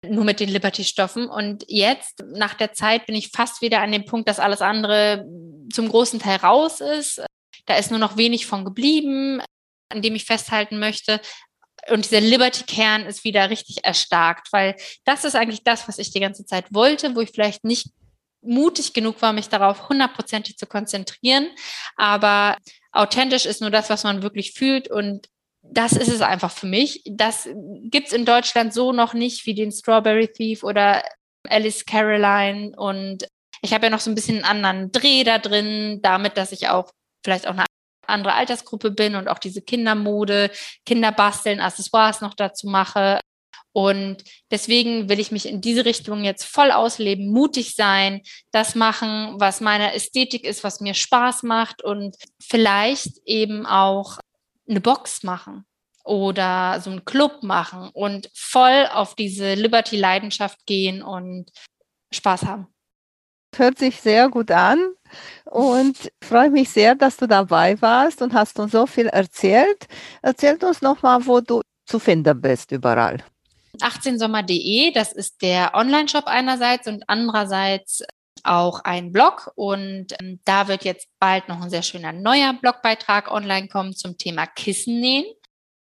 [0.09, 1.29] nur mit den Liberty-Stoffen.
[1.29, 5.27] Und jetzt, nach der Zeit, bin ich fast wieder an dem Punkt, dass alles andere
[5.73, 7.23] zum großen Teil raus ist.
[7.67, 9.41] Da ist nur noch wenig von geblieben,
[9.89, 11.21] an dem ich festhalten möchte.
[11.91, 16.21] Und dieser Liberty-Kern ist wieder richtig erstarkt, weil das ist eigentlich das, was ich die
[16.21, 17.89] ganze Zeit wollte, wo ich vielleicht nicht
[18.41, 21.49] mutig genug war, mich darauf hundertprozentig zu konzentrieren.
[21.97, 22.57] Aber
[22.93, 24.89] authentisch ist nur das, was man wirklich fühlt.
[24.89, 25.29] Und
[25.63, 27.03] das ist es einfach für mich.
[27.07, 27.49] Das
[27.85, 31.05] gibt's in Deutschland so noch nicht wie den Strawberry Thief oder
[31.49, 32.73] Alice Caroline.
[32.77, 33.27] Und
[33.61, 36.69] Ich habe ja noch so ein bisschen einen anderen Dreh da drin, damit, dass ich
[36.69, 36.91] auch
[37.25, 37.65] vielleicht auch eine
[38.07, 40.51] andere Altersgruppe bin und auch diese Kindermode,
[40.85, 43.21] Kinderbasteln, Accessoires noch dazu mache.
[43.73, 48.21] Und deswegen will ich mich in diese Richtung jetzt voll ausleben, mutig sein,
[48.51, 54.19] das machen, was meiner Ästhetik ist, was mir Spaß macht und vielleicht eben auch
[54.69, 55.65] eine Box machen
[56.05, 61.51] oder so einen Club machen und voll auf diese Liberty-Leidenschaft gehen und
[62.13, 62.67] Spaß haben.
[63.55, 64.95] Hört sich sehr gut an
[65.45, 69.87] und freue mich sehr, dass du dabei warst und hast uns so viel erzählt.
[70.23, 73.23] Erzählt uns nochmal, wo du zu finden bist überall.
[73.81, 78.03] 18sommer.de, das ist der Online-Shop einerseits und andererseits
[78.45, 83.31] auch ein Blog und ähm, da wird jetzt bald noch ein sehr schöner neuer Blogbeitrag
[83.31, 85.25] online kommen zum Thema Kissen nähen.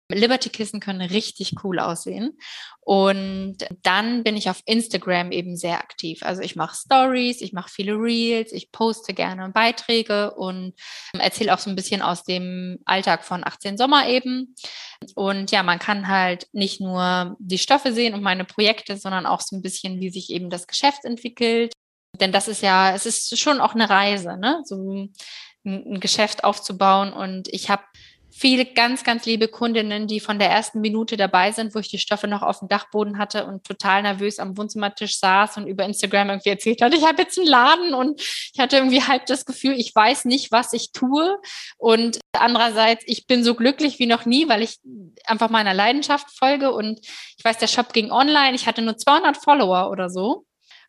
[0.10, 2.38] Liberty-Kissen können richtig cool aussehen.
[2.82, 6.22] Und dann bin ich auf Instagram eben sehr aktiv.
[6.24, 10.74] Also ich mache Stories, ich mache viele Reels, ich poste gerne Beiträge und
[11.18, 14.56] erzähle auch so ein bisschen aus dem Alltag von 18 Sommer eben.
[15.16, 19.41] Und ja, man kann halt nicht nur die Stoffe sehen und meine Projekte, sondern auch
[19.41, 21.72] so ein bisschen, wie sich eben das Geschäft entwickelt.
[22.20, 24.62] Denn das ist ja, es ist schon auch eine Reise, ne?
[24.66, 25.14] So ein,
[25.66, 27.14] ein Geschäft aufzubauen.
[27.14, 27.84] Und ich habe
[28.36, 31.99] viele ganz, ganz liebe Kundinnen, die von der ersten Minute dabei sind, wo ich die
[31.99, 36.29] Stoffe noch auf dem Dachboden hatte und total nervös am Wohnzimmertisch saß und über Instagram
[36.29, 39.73] irgendwie erzählt hat, ich habe jetzt einen Laden und ich hatte irgendwie halt das Gefühl,
[39.73, 41.38] ich weiß nicht, was ich tue.
[41.77, 44.79] Und andererseits, ich bin so glücklich wie noch nie, weil ich
[45.25, 46.99] einfach meiner Leidenschaft folge und
[47.38, 48.55] ich weiß, der Shop ging online.
[48.55, 50.45] Ich hatte nur 200 Follower oder so.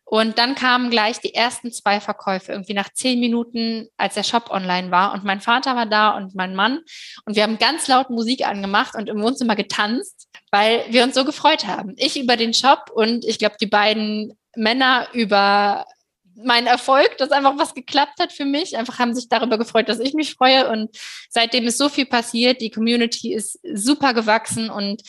[0.07, 4.51] Und dann kamen gleich die ersten zwei Verkäufe, irgendwie nach zehn Minuten, als der Shop
[4.51, 5.13] online war.
[5.13, 6.81] Und mein Vater war da und mein Mann.
[7.25, 11.25] Und wir haben ganz laut Musik angemacht und im Wohnzimmer getanzt, weil wir uns so
[11.25, 11.95] gefreut haben.
[11.97, 15.85] Ich über den Shop und ich glaube, die beiden Männer über
[16.35, 18.77] meinen Erfolg, dass einfach was geklappt hat für mich.
[18.77, 20.69] Einfach haben sich darüber gefreut, dass ich mich freue.
[20.69, 20.95] Und
[21.29, 22.61] seitdem ist so viel passiert.
[22.61, 25.01] Die Community ist super gewachsen und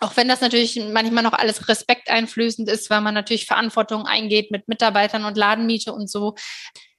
[0.00, 4.66] auch wenn das natürlich manchmal noch alles respekteinflößend ist, weil man natürlich Verantwortung eingeht mit
[4.66, 6.34] Mitarbeitern und Ladenmiete und so.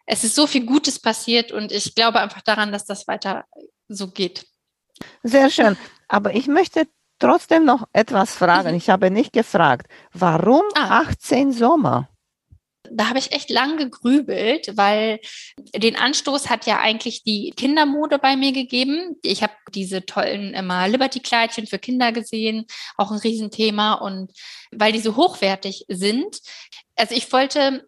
[0.05, 3.45] Es ist so viel Gutes passiert und ich glaube einfach daran, dass das weiter
[3.87, 4.45] so geht.
[5.23, 5.77] Sehr schön.
[6.07, 6.87] Aber ich möchte
[7.17, 8.71] trotzdem noch etwas fragen.
[8.71, 8.77] Mhm.
[8.77, 11.01] Ich habe nicht gefragt, warum ah.
[11.01, 12.07] 18 Sommer?
[12.93, 15.19] Da habe ich echt lang gegrübelt, weil
[15.75, 19.17] den Anstoß hat ja eigentlich die Kindermode bei mir gegeben.
[19.23, 22.65] Ich habe diese tollen immer Liberty-Kleidchen für Kinder gesehen,
[22.97, 23.93] auch ein Riesenthema.
[23.93, 24.31] Und
[24.71, 26.39] weil die so hochwertig sind,
[26.95, 27.87] also ich wollte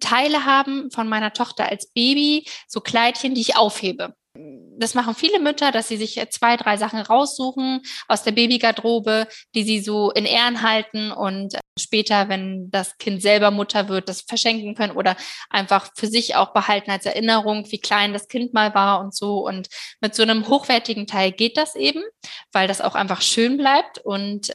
[0.00, 5.38] Teile haben von meiner Tochter als Baby, so Kleidchen, die ich aufhebe das machen viele
[5.38, 10.26] Mütter, dass sie sich zwei, drei Sachen raussuchen aus der Babygarderobe, die sie so in
[10.26, 15.16] Ehren halten und später, wenn das Kind selber Mutter wird, das verschenken können oder
[15.50, 19.46] einfach für sich auch behalten als Erinnerung, wie klein das Kind mal war und so.
[19.46, 19.68] Und
[20.00, 22.02] mit so einem hochwertigen Teil geht das eben,
[22.52, 24.52] weil das auch einfach schön bleibt und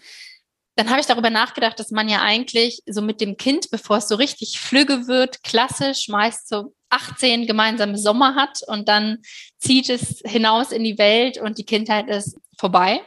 [0.75, 4.07] dann habe ich darüber nachgedacht, dass man ja eigentlich so mit dem Kind, bevor es
[4.07, 9.19] so richtig flügge wird, klassisch meist so 18 gemeinsame Sommer hat und dann
[9.57, 13.01] zieht es hinaus in die Welt und die Kindheit ist vorbei.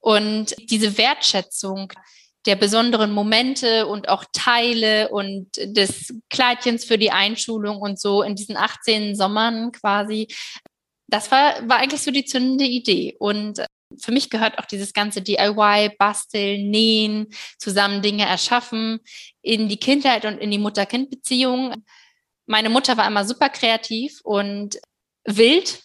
[0.00, 1.92] Und diese Wertschätzung
[2.46, 8.34] der besonderen Momente und auch Teile und des Kleidchens für die Einschulung und so in
[8.34, 10.28] diesen 18 Sommern quasi,
[11.06, 13.16] das war, war eigentlich so die zündende Idee.
[13.18, 13.62] Und
[13.98, 17.26] für mich gehört auch dieses ganze DIY, Basteln, Nähen,
[17.58, 19.00] zusammen Dinge erschaffen
[19.42, 21.84] in die Kindheit und in die Mutter-Kind-Beziehung.
[22.50, 24.80] Meine Mutter war immer super kreativ und
[25.24, 25.82] wild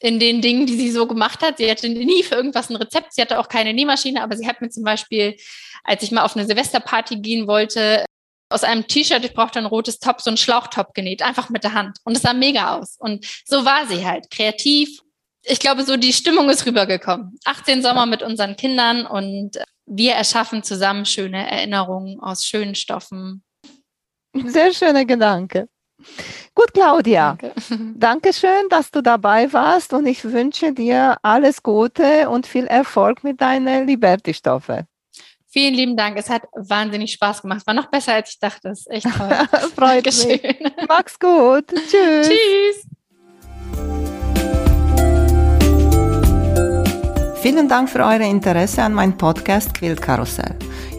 [0.00, 1.58] in den Dingen, die sie so gemacht hat.
[1.58, 3.14] Sie hatte nie für irgendwas ein Rezept.
[3.14, 5.36] Sie hatte auch keine Nähmaschine, aber sie hat mir zum Beispiel,
[5.84, 8.04] als ich mal auf eine Silvesterparty gehen wollte,
[8.48, 11.74] aus einem T-Shirt, ich brauchte ein rotes Top, so einen Schlauchtop genäht, einfach mit der
[11.74, 11.98] Hand.
[12.04, 12.96] Und es sah mega aus.
[12.98, 15.00] Und so war sie halt, kreativ
[15.42, 17.38] ich glaube, so die Stimmung ist rübergekommen.
[17.44, 23.42] 18 Sommer mit unseren Kindern und wir erschaffen zusammen schöne Erinnerungen aus schönen Stoffen.
[24.34, 25.68] Sehr schöner Gedanke.
[26.54, 27.36] Gut, Claudia.
[27.40, 27.52] Danke.
[27.96, 33.40] Dankeschön, dass du dabei warst und ich wünsche dir alles Gute und viel Erfolg mit
[33.40, 34.86] deinen Liberty-Stoffe.
[35.52, 36.16] Vielen lieben Dank.
[36.16, 37.66] Es hat wahnsinnig Spaß gemacht.
[37.66, 38.68] War noch besser, als ich dachte.
[38.68, 39.28] Das ist echt toll.
[39.74, 40.40] Freut Dankeschön.
[40.42, 40.72] mich.
[40.88, 41.66] Mach's gut.
[41.68, 42.28] Tschüss.
[42.28, 42.86] Tschüss.
[47.40, 50.56] Vielen Dank für euer Interesse an meinem Podcast Quiltkarussell.